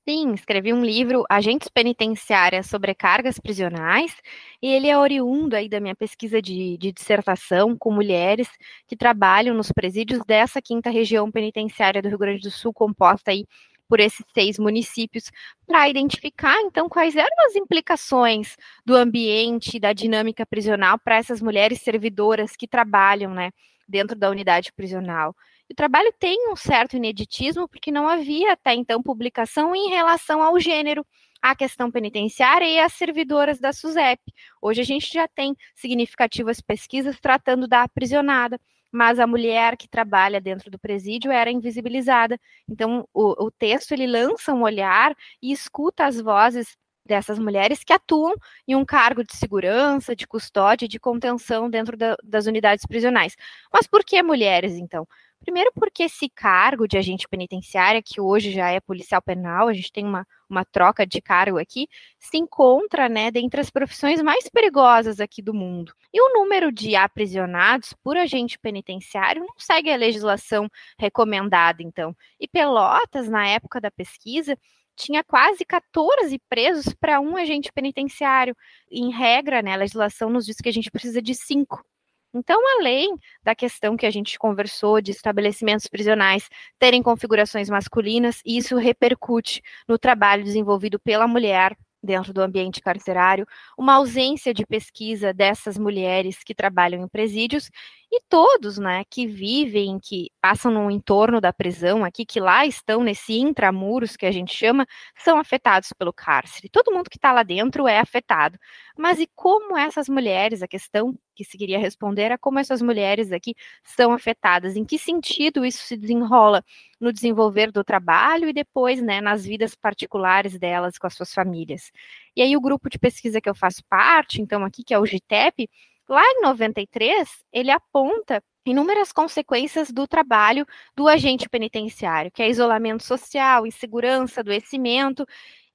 Sim, 0.09 0.33
escrevi 0.33 0.71
um 0.71 0.85
livro, 0.85 1.25
Agentes 1.29 1.67
Penitenciárias 1.67 2.67
Sobrecargas 2.67 3.37
Prisionais, 3.39 4.15
e 4.61 4.67
ele 4.67 4.87
é 4.87 4.97
oriundo 4.97 5.53
aí 5.53 5.67
da 5.67 5.81
minha 5.81 5.95
pesquisa 5.95 6.41
de, 6.41 6.77
de, 6.77 6.93
dissertação 6.93 7.75
com 7.77 7.91
mulheres 7.91 8.47
que 8.87 8.95
trabalham 8.95 9.53
nos 9.53 9.69
presídios 9.69 10.21
dessa 10.25 10.61
quinta 10.61 10.89
região 10.89 11.29
penitenciária 11.29 12.01
do 12.01 12.07
Rio 12.07 12.17
Grande 12.17 12.41
do 12.41 12.49
Sul, 12.49 12.71
composta 12.73 13.31
aí 13.31 13.45
por 13.89 13.99
esses 13.99 14.25
seis 14.33 14.57
municípios, 14.57 15.29
para 15.65 15.89
identificar, 15.89 16.57
então, 16.61 16.87
quais 16.87 17.13
eram 17.17 17.45
as 17.45 17.55
implicações 17.57 18.55
do 18.85 18.95
ambiente, 18.95 19.77
da 19.77 19.91
dinâmica 19.91 20.45
prisional 20.45 20.97
para 20.97 21.17
essas 21.17 21.41
mulheres 21.41 21.81
servidoras 21.81 22.55
que 22.55 22.67
trabalham, 22.67 23.33
né, 23.33 23.51
dentro 23.85 24.17
da 24.17 24.29
unidade 24.29 24.71
prisional. 24.71 25.35
O 25.69 25.75
trabalho 25.75 26.13
tem 26.17 26.49
um 26.49 26.55
certo 26.55 26.95
ineditismo, 26.95 27.67
porque 27.67 27.91
não 27.91 28.07
havia 28.07 28.53
até 28.53 28.73
então 28.73 29.03
publicação 29.03 29.75
em 29.75 29.89
relação 29.89 30.41
ao 30.41 30.59
gênero, 30.59 31.05
à 31.41 31.55
questão 31.55 31.91
penitenciária 31.91 32.65
e 32.65 32.79
às 32.79 32.93
servidoras 32.93 33.59
da 33.59 33.73
SUSEP. 33.73 34.21
Hoje 34.61 34.81
a 34.81 34.85
gente 34.85 35.11
já 35.13 35.27
tem 35.27 35.55
significativas 35.75 36.61
pesquisas 36.61 37.19
tratando 37.19 37.67
da 37.67 37.83
aprisionada, 37.83 38.59
mas 38.91 39.19
a 39.19 39.27
mulher 39.27 39.75
que 39.75 39.89
trabalha 39.89 40.39
dentro 40.39 40.71
do 40.71 40.79
presídio 40.79 41.31
era 41.31 41.51
invisibilizada. 41.51 42.39
Então, 42.67 43.07
o, 43.13 43.45
o 43.45 43.51
texto 43.51 43.91
ele 43.91 44.07
lança 44.07 44.53
um 44.53 44.63
olhar 44.63 45.13
e 45.41 45.51
escuta 45.51 46.05
as 46.05 46.19
vozes 46.19 46.77
dessas 47.05 47.39
mulheres 47.39 47.83
que 47.83 47.93
atuam 47.93 48.35
em 48.67 48.75
um 48.75 48.85
cargo 48.85 49.23
de 49.23 49.35
segurança, 49.35 50.15
de 50.15 50.27
custódia, 50.27 50.87
de 50.87 50.99
contenção 50.99 51.69
dentro 51.69 51.95
da, 51.97 52.15
das 52.23 52.45
unidades 52.45 52.85
prisionais. 52.85 53.35
Mas 53.71 53.87
por 53.87 54.03
que 54.03 54.21
mulheres, 54.21 54.73
então? 54.73 55.07
Primeiro, 55.39 55.71
porque 55.73 56.03
esse 56.03 56.29
cargo 56.29 56.87
de 56.87 56.97
agente 56.97 57.27
penitenciária, 57.27 58.01
que 58.03 58.19
hoje 58.19 58.51
já 58.51 58.69
é 58.69 58.79
policial 58.79 59.21
penal, 59.21 59.67
a 59.67 59.73
gente 59.73 59.91
tem 59.91 60.05
uma, 60.05 60.25
uma 60.49 60.65
troca 60.65 61.05
de 61.05 61.21
cargo 61.21 61.57
aqui, 61.57 61.87
se 62.19 62.37
encontra 62.37 63.07
né, 63.07 63.31
dentre 63.31 63.61
as 63.61 63.69
profissões 63.69 64.21
mais 64.21 64.49
perigosas 64.49 65.19
aqui 65.19 65.41
do 65.41 65.53
mundo. 65.53 65.93
E 66.13 66.21
o 66.21 66.33
número 66.33 66.71
de 66.71 66.95
aprisionados 66.95 67.93
por 68.03 68.17
agente 68.17 68.59
penitenciário 68.59 69.43
não 69.43 69.53
segue 69.57 69.91
a 69.91 69.95
legislação 69.95 70.67
recomendada, 70.99 71.81
então. 71.83 72.15
E 72.39 72.47
Pelotas, 72.47 73.29
na 73.29 73.47
época 73.47 73.79
da 73.79 73.91
pesquisa, 73.91 74.57
tinha 74.97 75.23
quase 75.23 75.63
14 75.63 76.39
presos 76.49 76.93
para 76.99 77.21
um 77.21 77.37
agente 77.37 77.71
penitenciário. 77.71 78.55
Em 78.91 79.11
regra, 79.11 79.61
né, 79.61 79.73
a 79.73 79.77
legislação 79.77 80.29
nos 80.29 80.45
diz 80.45 80.57
que 80.57 80.69
a 80.69 80.73
gente 80.73 80.91
precisa 80.91 81.21
de 81.21 81.35
cinco. 81.35 81.83
Então, 82.33 82.59
além 82.79 83.15
da 83.43 83.55
questão 83.55 83.97
que 83.97 84.05
a 84.05 84.11
gente 84.11 84.37
conversou 84.37 85.01
de 85.01 85.11
estabelecimentos 85.11 85.87
prisionais 85.87 86.49
terem 86.77 87.01
configurações 87.01 87.69
masculinas, 87.69 88.41
isso 88.45 88.75
repercute 88.77 89.61
no 89.87 89.97
trabalho 89.97 90.43
desenvolvido 90.43 90.99
pela 90.99 91.27
mulher 91.27 91.75
dentro 92.03 92.31
do 92.31 92.41
ambiente 92.41 92.81
carcerário, 92.81 93.45
uma 93.77 93.95
ausência 93.95 94.53
de 94.53 94.65
pesquisa 94.65 95.33
dessas 95.33 95.77
mulheres 95.77 96.43
que 96.43 96.53
trabalham 96.53 97.03
em 97.03 97.07
presídios 97.07 97.69
e 98.11 98.21
todos, 98.29 98.77
né, 98.77 99.03
que 99.09 99.27
vivem, 99.27 99.99
que 99.99 100.31
passam 100.41 100.71
no 100.71 100.89
entorno 100.89 101.41
da 101.41 101.51
prisão 101.51 102.05
aqui, 102.05 102.25
que 102.25 102.39
lá 102.39 102.65
estão 102.65 103.03
nesse 103.03 103.33
intramuros 103.37 104.15
que 104.15 104.25
a 104.25 104.31
gente 104.31 104.55
chama, 104.55 104.87
são 105.17 105.37
afetados 105.37 105.91
pelo 105.91 106.13
cárcere. 106.13 106.69
Todo 106.69 106.93
mundo 106.93 107.09
que 107.09 107.17
está 107.17 107.33
lá 107.33 107.43
dentro 107.43 107.85
é 107.85 107.99
afetado. 107.99 108.57
Mas 108.97 109.19
e 109.19 109.27
como 109.35 109.77
essas 109.77 110.07
mulheres, 110.07 110.63
a 110.63 110.67
questão 110.67 111.13
que 111.35 111.43
se 111.43 111.57
queria 111.57 111.77
responder 111.77 112.31
é 112.31 112.37
como 112.37 112.59
essas 112.59 112.81
mulheres 112.81 113.31
aqui 113.31 113.53
são 113.83 114.13
afetadas, 114.13 114.75
em 114.77 114.85
que 114.85 114.97
sentido 114.97 115.65
isso 115.65 115.83
se 115.83 115.97
desenrola 115.97 116.63
no 116.99 117.11
desenvolver 117.11 117.71
do 117.71 117.83
trabalho 117.83 118.47
e 118.47 118.53
depois, 118.53 119.01
né, 119.01 119.19
nas 119.19 119.45
vidas 119.45 119.75
particulares 119.75 120.57
delas 120.57 120.97
com 120.97 121.07
as 121.07 121.13
suas 121.13 121.33
famílias. 121.33 121.91
E 122.35 122.41
aí 122.41 122.55
o 122.55 122.61
grupo 122.61 122.89
de 122.89 122.97
pesquisa 122.97 123.41
que 123.41 123.49
eu 123.49 123.55
faço 123.55 123.83
parte, 123.89 124.41
então 124.41 124.63
aqui 124.63 124.83
que 124.83 124.93
é 124.93 124.99
o 124.99 125.05
GTEP, 125.05 125.69
Lá 126.07 126.23
em 126.23 126.41
93, 126.41 127.29
ele 127.51 127.71
aponta 127.71 128.41
inúmeras 128.65 129.11
consequências 129.11 129.91
do 129.91 130.07
trabalho 130.07 130.65
do 130.95 131.07
agente 131.07 131.49
penitenciário, 131.49 132.31
que 132.31 132.41
é 132.41 132.49
isolamento 132.49 133.03
social, 133.03 133.65
insegurança, 133.65 134.41
adoecimento, 134.41 135.25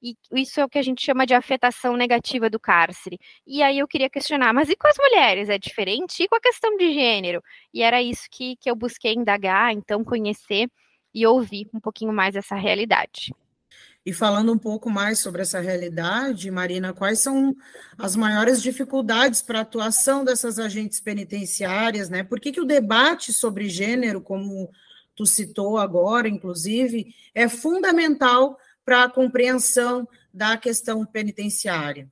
e 0.02 0.16
isso 0.32 0.60
é 0.60 0.64
o 0.64 0.68
que 0.68 0.78
a 0.78 0.82
gente 0.82 1.02
chama 1.02 1.24
de 1.24 1.32
afetação 1.32 1.96
negativa 1.96 2.50
do 2.50 2.58
cárcere. 2.58 3.18
E 3.46 3.62
aí 3.62 3.78
eu 3.78 3.86
queria 3.86 4.10
questionar, 4.10 4.52
mas 4.52 4.68
e 4.68 4.76
com 4.76 4.88
as 4.88 4.96
mulheres? 4.98 5.48
É 5.48 5.58
diferente? 5.58 6.22
E 6.22 6.28
com 6.28 6.34
a 6.34 6.40
questão 6.40 6.76
de 6.76 6.92
gênero? 6.92 7.42
E 7.72 7.82
era 7.82 8.02
isso 8.02 8.26
que, 8.30 8.56
que 8.56 8.68
eu 8.68 8.74
busquei 8.74 9.14
indagar, 9.14 9.72
então 9.72 10.02
conhecer 10.02 10.68
e 11.14 11.26
ouvir 11.26 11.68
um 11.72 11.78
pouquinho 11.80 12.12
mais 12.12 12.34
essa 12.34 12.56
realidade. 12.56 13.32
E 14.04 14.12
falando 14.12 14.52
um 14.52 14.58
pouco 14.58 14.90
mais 14.90 15.20
sobre 15.20 15.42
essa 15.42 15.60
realidade, 15.60 16.50
Marina, 16.50 16.92
quais 16.92 17.20
são 17.20 17.54
as 17.96 18.16
maiores 18.16 18.60
dificuldades 18.60 19.40
para 19.40 19.60
a 19.60 19.62
atuação 19.62 20.24
dessas 20.24 20.58
agentes 20.58 21.00
penitenciárias, 21.00 22.08
né? 22.08 22.24
Por 22.24 22.40
que, 22.40 22.50
que 22.50 22.60
o 22.60 22.64
debate 22.64 23.32
sobre 23.32 23.68
gênero, 23.68 24.20
como 24.20 24.68
tu 25.14 25.24
citou 25.24 25.78
agora, 25.78 26.28
inclusive, 26.28 27.14
é 27.32 27.48
fundamental 27.48 28.58
para 28.84 29.04
a 29.04 29.08
compreensão 29.08 30.08
da 30.34 30.56
questão 30.56 31.06
penitenciária? 31.06 32.10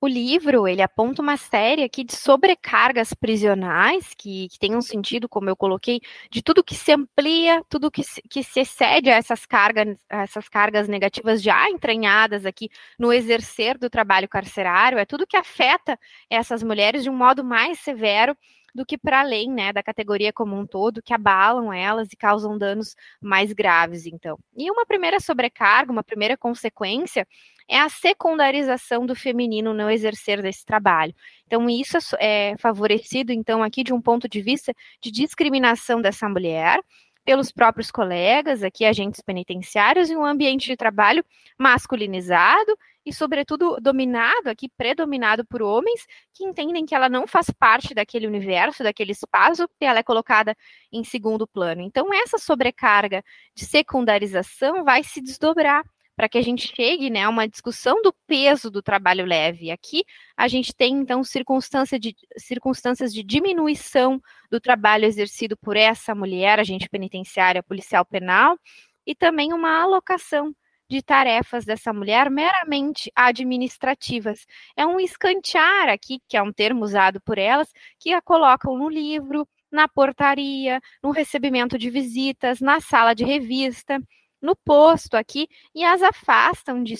O 0.00 0.08
livro 0.08 0.66
ele 0.66 0.80
aponta 0.80 1.20
uma 1.20 1.36
série 1.36 1.82
aqui 1.82 2.02
de 2.02 2.16
sobrecargas 2.16 3.12
prisionais 3.12 4.14
que, 4.16 4.48
que 4.48 4.58
tem 4.58 4.74
um 4.74 4.80
sentido, 4.80 5.28
como 5.28 5.50
eu 5.50 5.56
coloquei, 5.56 6.00
de 6.30 6.42
tudo 6.42 6.64
que 6.64 6.74
se 6.74 6.92
amplia, 6.92 7.62
tudo 7.68 7.90
que 7.90 8.02
se, 8.02 8.22
que 8.22 8.42
se 8.42 8.60
excede 8.60 9.10
a 9.10 9.16
essas 9.16 9.44
cargas, 9.44 9.98
essas 10.08 10.48
cargas 10.48 10.88
negativas 10.88 11.42
já 11.42 11.68
entranhadas 11.68 12.46
aqui 12.46 12.70
no 12.98 13.12
exercer 13.12 13.76
do 13.76 13.90
trabalho 13.90 14.28
carcerário, 14.28 14.98
é 14.98 15.04
tudo 15.04 15.26
que 15.26 15.36
afeta 15.36 15.98
essas 16.30 16.62
mulheres 16.62 17.02
de 17.02 17.10
um 17.10 17.16
modo 17.16 17.44
mais 17.44 17.78
severo 17.80 18.36
do 18.74 18.84
que 18.84 18.96
para 18.96 19.20
além 19.20 19.50
né, 19.50 19.72
da 19.72 19.82
categoria 19.82 20.32
como 20.32 20.56
um 20.56 20.66
todo, 20.66 21.02
que 21.02 21.14
abalam 21.14 21.72
elas 21.72 22.12
e 22.12 22.16
causam 22.16 22.56
danos 22.56 22.94
mais 23.20 23.52
graves, 23.52 24.06
então. 24.06 24.38
E 24.56 24.70
uma 24.70 24.86
primeira 24.86 25.20
sobrecarga, 25.20 25.92
uma 25.92 26.04
primeira 26.04 26.36
consequência 26.36 27.26
é 27.68 27.78
a 27.78 27.88
secundarização 27.88 29.06
do 29.06 29.14
feminino 29.14 29.72
no 29.72 29.88
exercer 29.88 30.42
desse 30.42 30.64
trabalho. 30.64 31.14
Então, 31.46 31.70
isso 31.70 31.96
é, 32.18 32.50
é 32.50 32.58
favorecido, 32.58 33.32
então, 33.32 33.62
aqui 33.62 33.84
de 33.84 33.92
um 33.92 34.00
ponto 34.00 34.28
de 34.28 34.40
vista 34.40 34.74
de 35.00 35.10
discriminação 35.10 36.00
dessa 36.02 36.28
mulher, 36.28 36.80
pelos 37.24 37.52
próprios 37.52 37.90
colegas, 37.90 38.64
aqui 38.64 38.84
agentes 38.84 39.20
penitenciários, 39.20 40.10
em 40.10 40.16
um 40.16 40.24
ambiente 40.24 40.66
de 40.66 40.76
trabalho 40.76 41.24
masculinizado 41.56 42.76
e, 43.04 43.12
sobretudo, 43.12 43.78
dominado, 43.80 44.48
aqui 44.48 44.68
predominado 44.68 45.44
por 45.44 45.62
homens 45.62 46.06
que 46.34 46.44
entendem 46.44 46.84
que 46.84 46.94
ela 46.94 47.08
não 47.08 47.26
faz 47.26 47.50
parte 47.50 47.94
daquele 47.94 48.26
universo, 48.26 48.82
daquele 48.82 49.12
espaço, 49.12 49.68
e 49.80 49.84
ela 49.84 50.00
é 50.00 50.02
colocada 50.02 50.56
em 50.92 51.02
segundo 51.02 51.46
plano. 51.46 51.80
Então, 51.80 52.12
essa 52.12 52.38
sobrecarga 52.38 53.24
de 53.54 53.64
secundarização 53.64 54.84
vai 54.84 55.02
se 55.02 55.20
desdobrar 55.20 55.84
para 56.20 56.28
que 56.28 56.36
a 56.36 56.42
gente 56.42 56.74
chegue 56.76 57.08
né, 57.08 57.22
a 57.22 57.30
uma 57.30 57.48
discussão 57.48 58.02
do 58.02 58.12
peso 58.26 58.70
do 58.70 58.82
trabalho 58.82 59.24
leve. 59.24 59.70
Aqui 59.70 60.04
a 60.36 60.46
gente 60.48 60.74
tem, 60.74 60.92
então, 60.92 61.24
circunstância 61.24 61.98
de, 61.98 62.14
circunstâncias 62.36 63.14
de 63.14 63.22
diminuição 63.22 64.20
do 64.50 64.60
trabalho 64.60 65.06
exercido 65.06 65.56
por 65.56 65.78
essa 65.78 66.14
mulher, 66.14 66.60
agente 66.60 66.90
penitenciária, 66.90 67.62
policial 67.62 68.04
penal, 68.04 68.58
e 69.06 69.14
também 69.14 69.54
uma 69.54 69.80
alocação 69.80 70.54
de 70.90 71.00
tarefas 71.00 71.64
dessa 71.64 71.92
mulher 71.92 72.28
meramente 72.28 73.12
administrativas. 73.14 74.44
É 74.76 74.84
um 74.84 74.98
escantear 74.98 75.88
aqui, 75.88 76.18
que 76.28 76.36
é 76.36 76.42
um 76.42 76.52
termo 76.52 76.84
usado 76.84 77.20
por 77.20 77.38
elas, 77.38 77.72
que 77.96 78.12
a 78.12 78.20
colocam 78.20 78.76
no 78.76 78.88
livro, 78.88 79.46
na 79.70 79.86
portaria, 79.86 80.80
no 81.00 81.12
recebimento 81.12 81.78
de 81.78 81.88
visitas, 81.90 82.60
na 82.60 82.80
sala 82.80 83.14
de 83.14 83.24
revista 83.24 84.00
no 84.42 84.56
posto 84.56 85.16
aqui 85.16 85.46
e 85.74 85.84
as 85.84 86.02
afastam 86.02 86.82
de, 86.82 86.94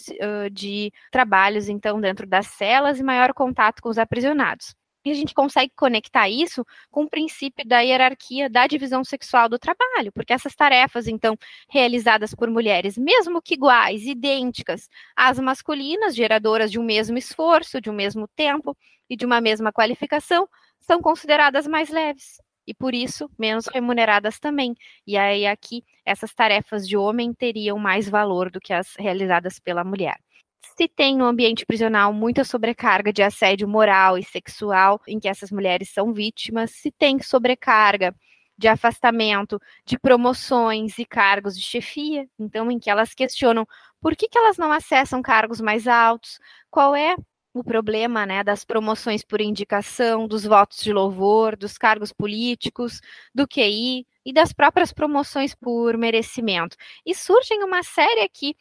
de 0.53 0.93
trabalhos, 1.11 1.69
então, 1.71 1.99
dentro 1.99 2.27
das 2.27 2.47
celas 2.49 3.01
e 3.01 3.03
maior 3.03 3.33
contato 3.33 3.81
com 3.83 3.89
os 3.89 3.97
aprisionados. 3.99 4.75
E 5.05 5.11
a 5.11 5.15
gente 5.15 5.35
consegue 5.35 5.73
conectar 5.77 6.29
isso 6.29 6.65
com 6.91 7.05
o 7.05 7.11
princípio 7.11 7.67
da 7.67 7.81
hierarquia 7.81 8.51
da 8.51 8.67
divisão 8.67 9.03
sexual 9.05 9.49
do 9.49 9.59
trabalho, 9.59 10.13
porque 10.13 10.33
essas 10.33 10.55
tarefas, 10.55 11.07
então, 11.09 11.37
realizadas 11.71 12.35
por 12.35 12.51
mulheres, 12.51 12.99
mesmo 12.99 13.41
que 13.43 13.55
iguais, 13.55 14.05
idênticas 14.07 14.89
às 15.17 15.39
masculinas, 15.39 16.15
geradoras 16.15 16.71
de 16.71 16.79
um 16.79 16.85
mesmo 16.85 17.17
esforço, 17.19 17.81
de 17.81 17.91
um 17.91 17.95
mesmo 17.95 18.29
tempo 18.37 18.77
e 19.09 19.17
de 19.17 19.25
uma 19.25 19.41
mesma 19.41 19.73
qualificação, 19.73 20.49
são 20.81 21.01
consideradas 21.01 21.67
mais 21.67 21.89
leves 21.91 22.39
e 22.67 22.75
por 22.75 22.95
isso 22.95 23.29
menos 23.39 23.67
remuneradas 23.67 24.39
também. 24.39 24.75
E 25.07 25.17
aí 25.17 25.47
aqui 25.47 25.83
essas 26.05 26.33
tarefas 26.35 26.87
de 26.87 26.97
homem 26.97 27.33
teriam 27.35 27.79
mais 27.79 28.09
valor 28.09 28.51
do 28.51 28.61
que 28.61 28.73
as 28.73 28.95
realizadas 28.97 29.59
pela 29.59 29.83
mulher. 29.85 30.17
Se 30.63 30.89
tem 30.89 31.17
no 31.17 31.25
ambiente 31.25 31.65
prisional 31.67 32.13
muita 32.13 32.45
sobrecarga 32.45 33.13
de 33.13 33.23
assédio 33.23 33.69
moral 33.69 34.19
e 34.19 34.25
sexual 34.25 35.01
em 35.07 35.19
que 35.19 35.29
essas 35.29 35.51
mulheres 35.51 35.91
são 35.91 36.13
vítimas, 36.13 36.71
se 36.73 36.91
tem 36.91 37.21
sobrecarga 37.21 38.15
de 38.57 38.69
afastamento, 38.69 39.61
de 39.87 39.99
promoções 39.99 40.99
e 40.99 41.05
cargos 41.07 41.57
de 41.57 41.63
chefia, 41.63 42.29
então 42.39 42.71
em 42.71 42.79
que 42.79 42.91
elas 42.91 43.15
questionam 43.15 43.67
por 44.01 44.15
que, 44.15 44.29
que 44.29 44.37
elas 44.39 44.59
não 44.59 44.71
acessam 44.71 45.23
cargos 45.23 45.63
mais 45.63 45.89
altos, 45.89 46.39
qual 46.71 46.95
é 46.95 47.17
o 47.55 47.65
problema 47.65 48.27
né, 48.27 48.45
das 48.45 48.65
promoções 48.65 49.25
por 49.25 49.41
indicação, 49.41 50.29
dos 50.29 50.45
votos 50.45 50.83
de 50.83 50.93
louvor, 50.93 51.57
dos 51.57 51.77
cargos 51.77 52.13
políticos, 52.13 53.01
do 53.35 53.47
QI 53.49 54.07
e 54.25 54.33
das 54.33 54.53
próprias 54.53 54.93
promoções 54.93 55.55
por 55.55 55.97
merecimento. 55.97 56.77
E 57.05 57.15
surgem 57.15 57.65
uma 57.65 57.83
série 57.83 58.21
aqui 58.21 58.55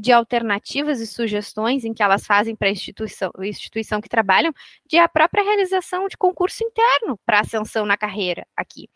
de 0.00 0.12
alternativas 0.12 1.00
e 1.00 1.06
sugestões 1.06 1.84
em 1.84 1.92
que 1.92 2.02
elas 2.02 2.24
fazem 2.26 2.54
para 2.54 2.68
a 2.68 2.70
instituição, 2.70 3.30
instituição 3.40 4.00
que 4.00 4.08
trabalham 4.08 4.52
de 4.86 4.98
a 4.98 5.08
própria 5.08 5.42
realização 5.42 6.06
de 6.08 6.16
concurso 6.16 6.62
interno 6.64 7.18
para 7.26 7.40
ascensão 7.40 7.84
na 7.84 7.96
carreira 7.96 8.46
aqui 8.56 8.88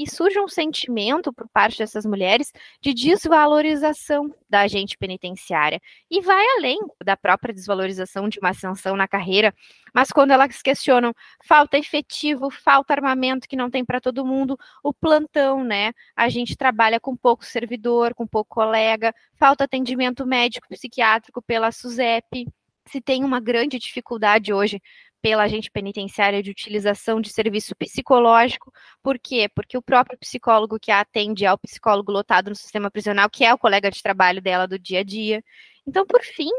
e 0.00 0.08
surge 0.08 0.40
um 0.40 0.48
sentimento 0.48 1.30
por 1.30 1.46
parte 1.50 1.76
dessas 1.76 2.06
mulheres 2.06 2.50
de 2.80 2.94
desvalorização 2.94 4.34
da 4.48 4.60
agente 4.60 4.96
penitenciária. 4.96 5.78
E 6.10 6.22
vai 6.22 6.42
além 6.56 6.78
da 7.04 7.18
própria 7.18 7.52
desvalorização 7.52 8.26
de 8.26 8.38
uma 8.38 8.48
ascensão 8.48 8.96
na 8.96 9.06
carreira, 9.06 9.54
mas 9.92 10.10
quando 10.10 10.30
elas 10.30 10.62
questionam 10.62 11.12
falta 11.44 11.76
efetivo, 11.76 12.48
falta 12.50 12.94
armamento 12.94 13.46
que 13.46 13.56
não 13.56 13.68
tem 13.68 13.84
para 13.84 14.00
todo 14.00 14.24
mundo, 14.24 14.58
o 14.82 14.90
plantão, 14.94 15.62
né? 15.62 15.92
A 16.16 16.30
gente 16.30 16.56
trabalha 16.56 16.98
com 16.98 17.14
pouco 17.14 17.44
servidor, 17.44 18.14
com 18.14 18.26
pouco 18.26 18.54
colega, 18.54 19.14
falta 19.34 19.64
atendimento 19.64 20.24
médico 20.24 20.66
psiquiátrico 20.66 21.42
pela 21.42 21.70
SUSEP. 21.70 22.48
Se 22.86 23.02
tem 23.02 23.22
uma 23.22 23.38
grande 23.38 23.78
dificuldade 23.78 24.50
hoje 24.50 24.80
pela 25.22 25.44
agente 25.44 25.70
penitenciária 25.70 26.42
de 26.42 26.50
utilização 26.50 27.20
de 27.20 27.30
serviço 27.30 27.74
psicológico. 27.76 28.72
Por 29.02 29.18
quê? 29.18 29.48
Porque 29.54 29.76
o 29.76 29.82
próprio 29.82 30.18
psicólogo 30.18 30.78
que 30.78 30.90
a 30.90 31.00
atende 31.00 31.44
é 31.44 31.52
o 31.52 31.58
psicólogo 31.58 32.12
lotado 32.12 32.50
no 32.50 32.56
sistema 32.56 32.90
prisional, 32.90 33.28
que 33.30 33.44
é 33.44 33.52
o 33.52 33.58
colega 33.58 33.90
de 33.90 34.02
trabalho 34.02 34.40
dela 34.42 34.66
do 34.66 34.78
dia 34.78 35.00
a 35.00 35.04
dia. 35.04 35.42
Então, 35.86 36.06
por 36.06 36.22
fim, 36.22 36.50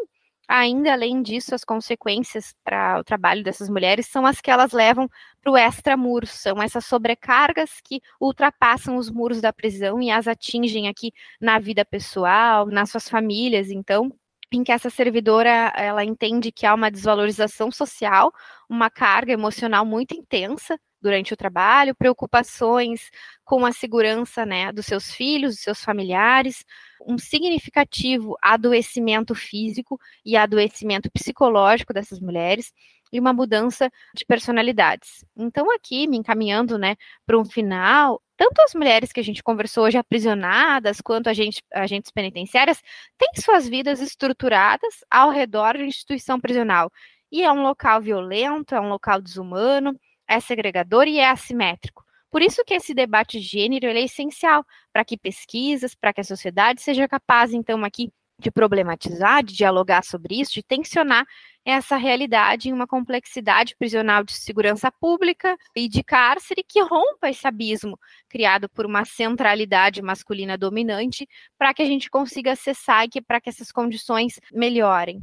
ainda 0.48 0.92
além 0.94 1.22
disso, 1.22 1.56
as 1.56 1.64
consequências 1.64 2.54
para 2.64 3.00
o 3.00 3.04
trabalho 3.04 3.44
dessas 3.44 3.70
mulheres 3.70 4.08
são 4.08 4.26
as 4.26 4.42
que 4.42 4.52
elas 4.52 4.74
levam 4.74 5.10
para 5.42 5.52
o 5.52 5.58
extramuro, 5.58 6.28
são 6.28 6.62
essas 6.62 6.86
sobrecargas 6.86 7.80
que 7.84 8.02
ultrapassam 8.20 8.98
os 8.98 9.10
muros 9.10 9.42
da 9.42 9.54
prisão 9.54 10.02
e 10.02 10.12
as 10.12 10.28
atingem 10.28 10.88
aqui 10.88 11.14
na 11.40 11.58
vida 11.60 11.86
pessoal, 11.86 12.68
nas 12.68 12.92
suas 12.92 13.08
famílias. 13.10 13.72
Então, 13.72 14.12
em 14.52 14.64
que 14.64 14.72
essa 14.72 14.90
servidora 14.90 15.72
ela 15.76 16.04
entende 16.04 16.52
que 16.52 16.66
há 16.66 16.74
uma 16.74 16.92
desvalorização 16.92 17.72
social, 17.72 18.34
uma 18.70 18.90
carga 18.90 19.32
emocional 19.32 19.86
muito 19.86 20.14
intensa 20.14 20.80
durante 21.02 21.34
o 21.34 21.38
trabalho, 21.38 21.96
preocupações 21.96 23.10
com 23.44 23.66
a 23.66 23.72
segurança 23.72 24.46
né, 24.46 24.72
dos 24.72 24.86
seus 24.86 25.12
filhos, 25.12 25.56
dos 25.56 25.64
seus 25.64 25.84
familiares, 25.84 26.64
um 27.06 27.18
significativo 27.18 28.38
adoecimento 28.42 29.34
físico 29.34 30.00
e 30.24 30.38
adoecimento 30.38 31.10
psicológico 31.12 31.94
dessas 31.94 32.20
mulheres 32.20 32.72
e 33.12 33.20
uma 33.20 33.34
mudança 33.34 33.92
de 34.14 34.26
personalidades. 34.26 35.26
Então, 35.36 35.70
aqui, 35.72 36.08
me 36.08 36.18
encaminhando 36.18 36.78
né, 36.78 36.96
para 37.26 37.38
um 37.38 37.44
final, 37.44 38.22
tanto 38.42 38.60
as 38.64 38.74
mulheres 38.74 39.12
que 39.14 39.20
a 39.20 39.24
gente 39.24 39.44
conversou 39.44 39.84
hoje 39.84 40.00
aprisionadas, 40.00 41.00
quanto 41.00 41.30
agentes, 41.30 41.62
agentes 41.72 42.10
penitenciárias, 42.10 42.82
têm 43.16 43.30
suas 43.36 43.70
vidas 43.70 44.02
estruturadas 44.02 45.06
ao 45.12 45.30
redor 45.30 45.78
de 45.78 45.84
instituição 45.84 46.40
prisional. 46.40 46.92
E 47.32 47.44
é 47.44 47.52
um 47.52 47.62
local 47.62 48.02
violento, 48.02 48.74
é 48.74 48.82
um 48.82 48.90
local 48.90 49.22
desumano, 49.22 49.96
é 50.28 50.40
segregador 50.40 51.08
e 51.08 51.20
é 51.20 51.30
assimétrico. 51.30 52.04
Por 52.32 52.42
isso 52.42 52.66
que 52.66 52.74
esse 52.74 52.96
debate 52.96 53.40
de 53.40 53.46
gênero 53.46 53.86
é 53.86 54.02
essencial 54.02 54.66
para 54.92 55.06
que 55.06 55.20
pesquisas, 55.20 55.94
para 55.94 56.12
que 56.12 56.22
a 56.22 56.24
sociedade 56.24 56.82
seja 56.82 57.08
capaz, 57.08 57.54
então, 57.54 57.86
aqui 57.86 58.12
de 58.42 58.52
problematizar, 58.52 59.44
de 59.44 59.56
dialogar 59.56 60.04
sobre 60.04 60.42
isso, 60.42 60.54
de 60.54 60.64
tensionar 60.64 61.26
essa 61.64 61.96
realidade 61.96 62.70
em 62.70 62.74
uma 62.74 62.88
complexidade 62.88 63.76
prisional 63.78 64.24
de 64.24 64.34
segurança 64.34 64.92
pública 64.92 65.56
e 65.76 65.88
de 65.88 66.04
cárcere 66.04 66.64
que 66.68 66.82
rompa 66.82 67.30
esse 67.30 67.48
abismo 67.48 68.00
criado 68.28 68.68
por 68.68 68.86
uma 68.86 69.06
centralidade 69.06 70.02
masculina 70.02 70.58
dominante 70.58 71.28
para 71.58 71.74
que 71.74 71.84
a 71.84 71.86
gente 71.86 72.10
consiga 72.10 72.54
acessar 72.54 73.08
e 73.16 73.22
para 73.22 73.40
que 73.40 73.50
essas 73.50 73.72
condições 73.72 74.40
melhorem. 74.52 75.22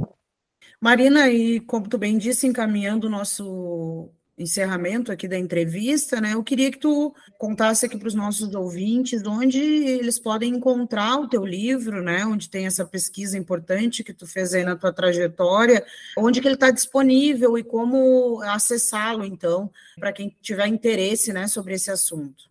Marina, 0.81 1.29
e 1.29 1.59
como 1.61 1.89
tu 1.89 1.99
bem 1.99 2.17
disse, 2.17 2.47
encaminhando 2.47 3.09
o 3.09 3.11
nosso 3.11 4.13
encerramento 4.38 5.11
aqui 5.11 5.27
da 5.27 5.38
entrevista, 5.38 6.20
né? 6.20 6.35
Eu 6.35 6.44
queria 6.44 6.70
que 6.70 6.79
tu 6.79 7.14
contasse 7.37 7.85
aqui 7.85 7.98
para 7.98 8.09
os 8.09 8.14
nossos 8.14 8.55
ouvintes 8.55 9.22
onde 9.27 9.59
eles 9.59 10.18
podem 10.18 10.55
encontrar 10.55 11.18
o 11.18 11.29
teu 11.29 11.44
livro, 11.44 12.03
né? 12.03 12.24
Onde 12.24 12.48
tem 12.48 12.66
essa 12.66 12.85
pesquisa 12.85 13.37
importante 13.37 14.05
que 14.05 14.14
tu 14.14 14.27
fez 14.27 14.55
aí 14.55 14.64
na 14.64 14.77
tua 14.77 14.92
trajetória, 14.92 15.85
onde 16.16 16.40
que 16.40 16.46
ele 16.46 16.55
está 16.55 16.70
disponível 16.70 17.59
e 17.59 17.64
como 17.64 18.40
acessá-lo, 18.42 19.24
então, 19.24 19.70
para 19.98 20.12
quem 20.12 20.35
tiver 20.40 20.66
interesse, 20.68 21.33
né, 21.33 21.48
sobre 21.48 21.74
esse 21.74 21.90
assunto. 21.90 22.48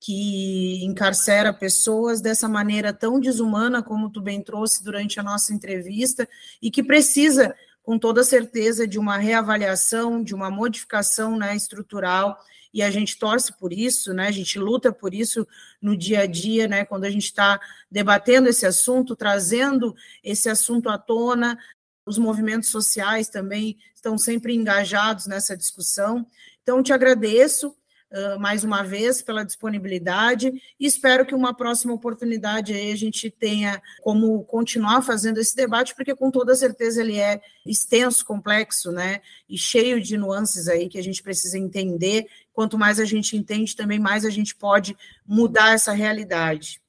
que 0.00 0.84
encarcera 0.84 1.52
pessoas 1.52 2.20
dessa 2.20 2.48
maneira 2.48 2.92
tão 2.92 3.18
desumana, 3.18 3.82
como 3.82 4.10
tu 4.10 4.20
bem 4.20 4.40
trouxe 4.40 4.82
durante 4.82 5.18
a 5.18 5.22
nossa 5.22 5.52
entrevista, 5.52 6.28
e 6.62 6.70
que 6.70 6.82
precisa, 6.82 7.54
com 7.82 7.98
toda 7.98 8.22
certeza, 8.22 8.86
de 8.86 8.98
uma 8.98 9.16
reavaliação, 9.16 10.22
de 10.22 10.34
uma 10.34 10.50
modificação 10.50 11.36
né, 11.36 11.56
estrutural, 11.56 12.38
e 12.72 12.82
a 12.82 12.90
gente 12.90 13.18
torce 13.18 13.52
por 13.58 13.72
isso, 13.72 14.12
né, 14.12 14.28
a 14.28 14.30
gente 14.30 14.58
luta 14.58 14.92
por 14.92 15.12
isso 15.14 15.46
no 15.80 15.96
dia 15.96 16.20
a 16.20 16.26
dia, 16.26 16.68
né, 16.68 16.84
quando 16.84 17.04
a 17.04 17.10
gente 17.10 17.24
está 17.24 17.60
debatendo 17.90 18.48
esse 18.48 18.66
assunto, 18.66 19.16
trazendo 19.16 19.96
esse 20.22 20.48
assunto 20.48 20.88
à 20.88 20.98
tona, 20.98 21.58
os 22.06 22.18
movimentos 22.18 22.70
sociais 22.70 23.28
também 23.28 23.76
estão 23.94 24.16
sempre 24.16 24.54
engajados 24.54 25.26
nessa 25.26 25.56
discussão. 25.56 26.26
Então, 26.62 26.82
te 26.82 26.92
agradeço 26.92 27.74
mais 28.38 28.64
uma 28.64 28.82
vez 28.82 29.20
pela 29.20 29.44
disponibilidade 29.44 30.50
e 30.80 30.86
espero 30.86 31.26
que 31.26 31.34
uma 31.34 31.54
próxima 31.54 31.92
oportunidade 31.92 32.72
aí 32.72 32.90
a 32.90 32.96
gente 32.96 33.30
tenha 33.30 33.82
como 34.00 34.42
continuar 34.44 35.02
fazendo 35.02 35.38
esse 35.38 35.54
debate, 35.54 35.94
porque 35.94 36.14
com 36.14 36.30
toda 36.30 36.54
certeza 36.54 37.02
ele 37.02 37.18
é 37.18 37.40
extenso, 37.66 38.24
complexo, 38.24 38.90
né? 38.90 39.20
E 39.48 39.58
cheio 39.58 40.00
de 40.00 40.16
nuances 40.16 40.68
aí 40.68 40.88
que 40.88 40.98
a 40.98 41.02
gente 41.02 41.22
precisa 41.22 41.58
entender. 41.58 42.26
Quanto 42.52 42.78
mais 42.78 42.98
a 42.98 43.04
gente 43.04 43.36
entende, 43.36 43.76
também 43.76 43.98
mais 43.98 44.24
a 44.24 44.30
gente 44.30 44.56
pode 44.56 44.96
mudar 45.26 45.74
essa 45.74 45.92
realidade. 45.92 46.80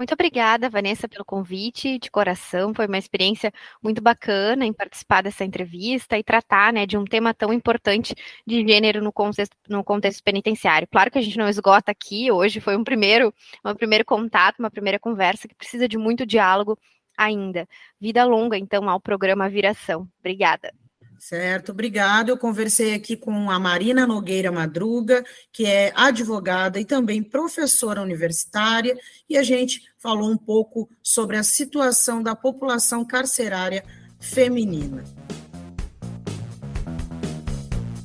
Muito 0.00 0.14
obrigada, 0.14 0.70
Vanessa, 0.70 1.06
pelo 1.06 1.26
convite 1.26 1.98
de 1.98 2.10
coração. 2.10 2.72
Foi 2.72 2.86
uma 2.86 2.96
experiência 2.96 3.52
muito 3.82 4.00
bacana 4.00 4.64
em 4.64 4.72
participar 4.72 5.22
dessa 5.22 5.44
entrevista 5.44 6.16
e 6.16 6.24
tratar 6.24 6.72
né, 6.72 6.86
de 6.86 6.96
um 6.96 7.04
tema 7.04 7.34
tão 7.34 7.52
importante 7.52 8.14
de 8.46 8.66
gênero 8.66 9.02
no 9.02 9.12
contexto, 9.12 9.54
no 9.68 9.84
contexto 9.84 10.24
penitenciário. 10.24 10.88
Claro 10.90 11.10
que 11.10 11.18
a 11.18 11.20
gente 11.20 11.36
não 11.36 11.46
esgota 11.46 11.92
aqui, 11.92 12.32
hoje 12.32 12.60
foi 12.60 12.78
um 12.78 12.82
primeiro, 12.82 13.30
um 13.62 13.74
primeiro 13.74 14.02
contato, 14.06 14.58
uma 14.60 14.70
primeira 14.70 14.98
conversa 14.98 15.46
que 15.46 15.54
precisa 15.54 15.86
de 15.86 15.98
muito 15.98 16.24
diálogo 16.24 16.78
ainda. 17.14 17.68
Vida 18.00 18.24
longa, 18.24 18.56
então, 18.56 18.88
ao 18.88 18.98
programa 18.98 19.50
Viração. 19.50 20.08
Obrigada. 20.20 20.72
Certo, 21.20 21.72
obrigado. 21.72 22.30
Eu 22.30 22.38
conversei 22.38 22.94
aqui 22.94 23.14
com 23.14 23.50
a 23.50 23.58
Marina 23.58 24.06
Nogueira 24.06 24.50
Madruga, 24.50 25.22
que 25.52 25.66
é 25.66 25.92
advogada 25.94 26.80
e 26.80 26.84
também 26.84 27.22
professora 27.22 28.00
universitária, 28.00 28.98
e 29.28 29.36
a 29.36 29.42
gente 29.42 29.82
falou 29.98 30.30
um 30.30 30.36
pouco 30.38 30.88
sobre 31.02 31.36
a 31.36 31.42
situação 31.42 32.22
da 32.22 32.34
população 32.34 33.04
carcerária 33.04 33.84
feminina. 34.18 35.04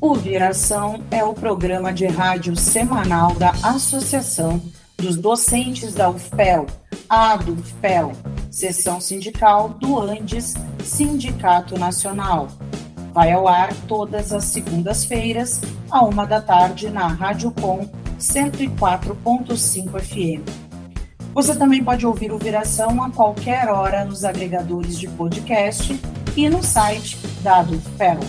O 0.01 0.13
Viração 0.13 1.01
é 1.09 1.23
o 1.23 1.33
programa 1.33 1.93
de 1.93 2.05
rádio 2.07 2.53
semanal 2.57 3.33
da 3.35 3.51
Associação 3.63 4.61
dos 4.97 5.15
Docentes 5.15 5.93
da 5.93 6.09
UFPEL, 6.09 6.67
a 7.07 7.37
UFPEL, 7.37 8.11
seção 8.51 8.99
sindical 8.99 9.69
do 9.69 10.01
Andes 10.01 10.53
Sindicato 10.83 11.79
Nacional 11.79 12.49
Vai 13.15 13.31
ao 13.31 13.47
ar 13.47 13.73
todas 13.87 14.33
as 14.33 14.43
segundas-feiras, 14.43 15.61
à 15.89 16.03
uma 16.03 16.25
da 16.25 16.41
tarde, 16.41 16.89
na 16.89 17.07
Rádio 17.07 17.49
Com 17.49 17.87
104.5 18.19 20.01
FM. 20.01 20.43
Você 21.33 21.55
também 21.55 21.81
pode 21.81 22.05
ouvir 22.05 22.33
o 22.33 22.37
Viração 22.37 23.01
a 23.01 23.09
qualquer 23.09 23.69
hora 23.69 24.03
nos 24.03 24.25
agregadores 24.25 24.99
de 24.99 25.07
podcast 25.07 25.97
e 26.35 26.49
no 26.49 26.61
site 26.61 27.17
da 27.41 27.59
Adufel. 27.59 28.19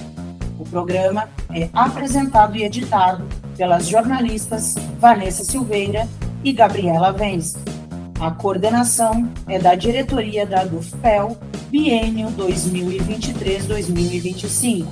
O 0.57 0.65
programa 0.65 1.29
é 1.53 1.69
apresentado 1.73 2.57
e 2.57 2.63
editado 2.63 3.27
pelas 3.57 3.89
jornalistas 3.89 4.77
Vanessa 5.01 5.43
Silveira 5.43 6.07
e 6.45 6.53
Gabriela 6.53 7.11
Vence. 7.11 7.59
A 8.21 8.31
coordenação 8.31 9.29
é 9.49 9.59
da 9.59 9.75
diretoria 9.75 10.47
da 10.47 10.61
Adufel 10.61 11.37
biênio 11.69 12.29
2023-2025. 12.33 14.87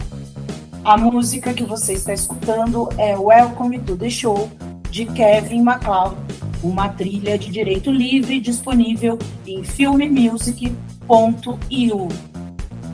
A 0.85 0.97
música 0.99 1.55
que 1.55 1.65
você 1.65 1.95
está 1.95 2.13
escutando 2.13 2.91
é 2.99 3.17
Welcome 3.17 3.79
to 3.81 3.97
the 3.97 4.11
Show, 4.11 4.51
de 4.91 5.07
Kevin 5.07 5.63
MacLeod, 5.63 6.15
uma 6.63 6.91
trilha 6.91 7.39
de 7.39 7.51
direito 7.51 7.91
livre 7.91 8.39
disponível 8.41 9.19
em 9.47 9.65
filmemusic.io. 9.65 12.09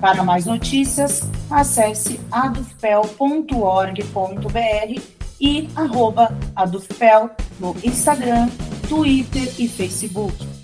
Para 0.00 0.22
mais 0.22 0.46
notícias, 0.46 1.28
acesse 1.50 2.20
adufpel.org.br 2.30 5.02
e 5.40 5.68
arroba 5.74 6.32
adufpel 6.54 7.30
no 7.58 7.74
Instagram, 7.82 8.48
Twitter 8.88 9.52
e 9.58 9.66
Facebook. 9.68 10.59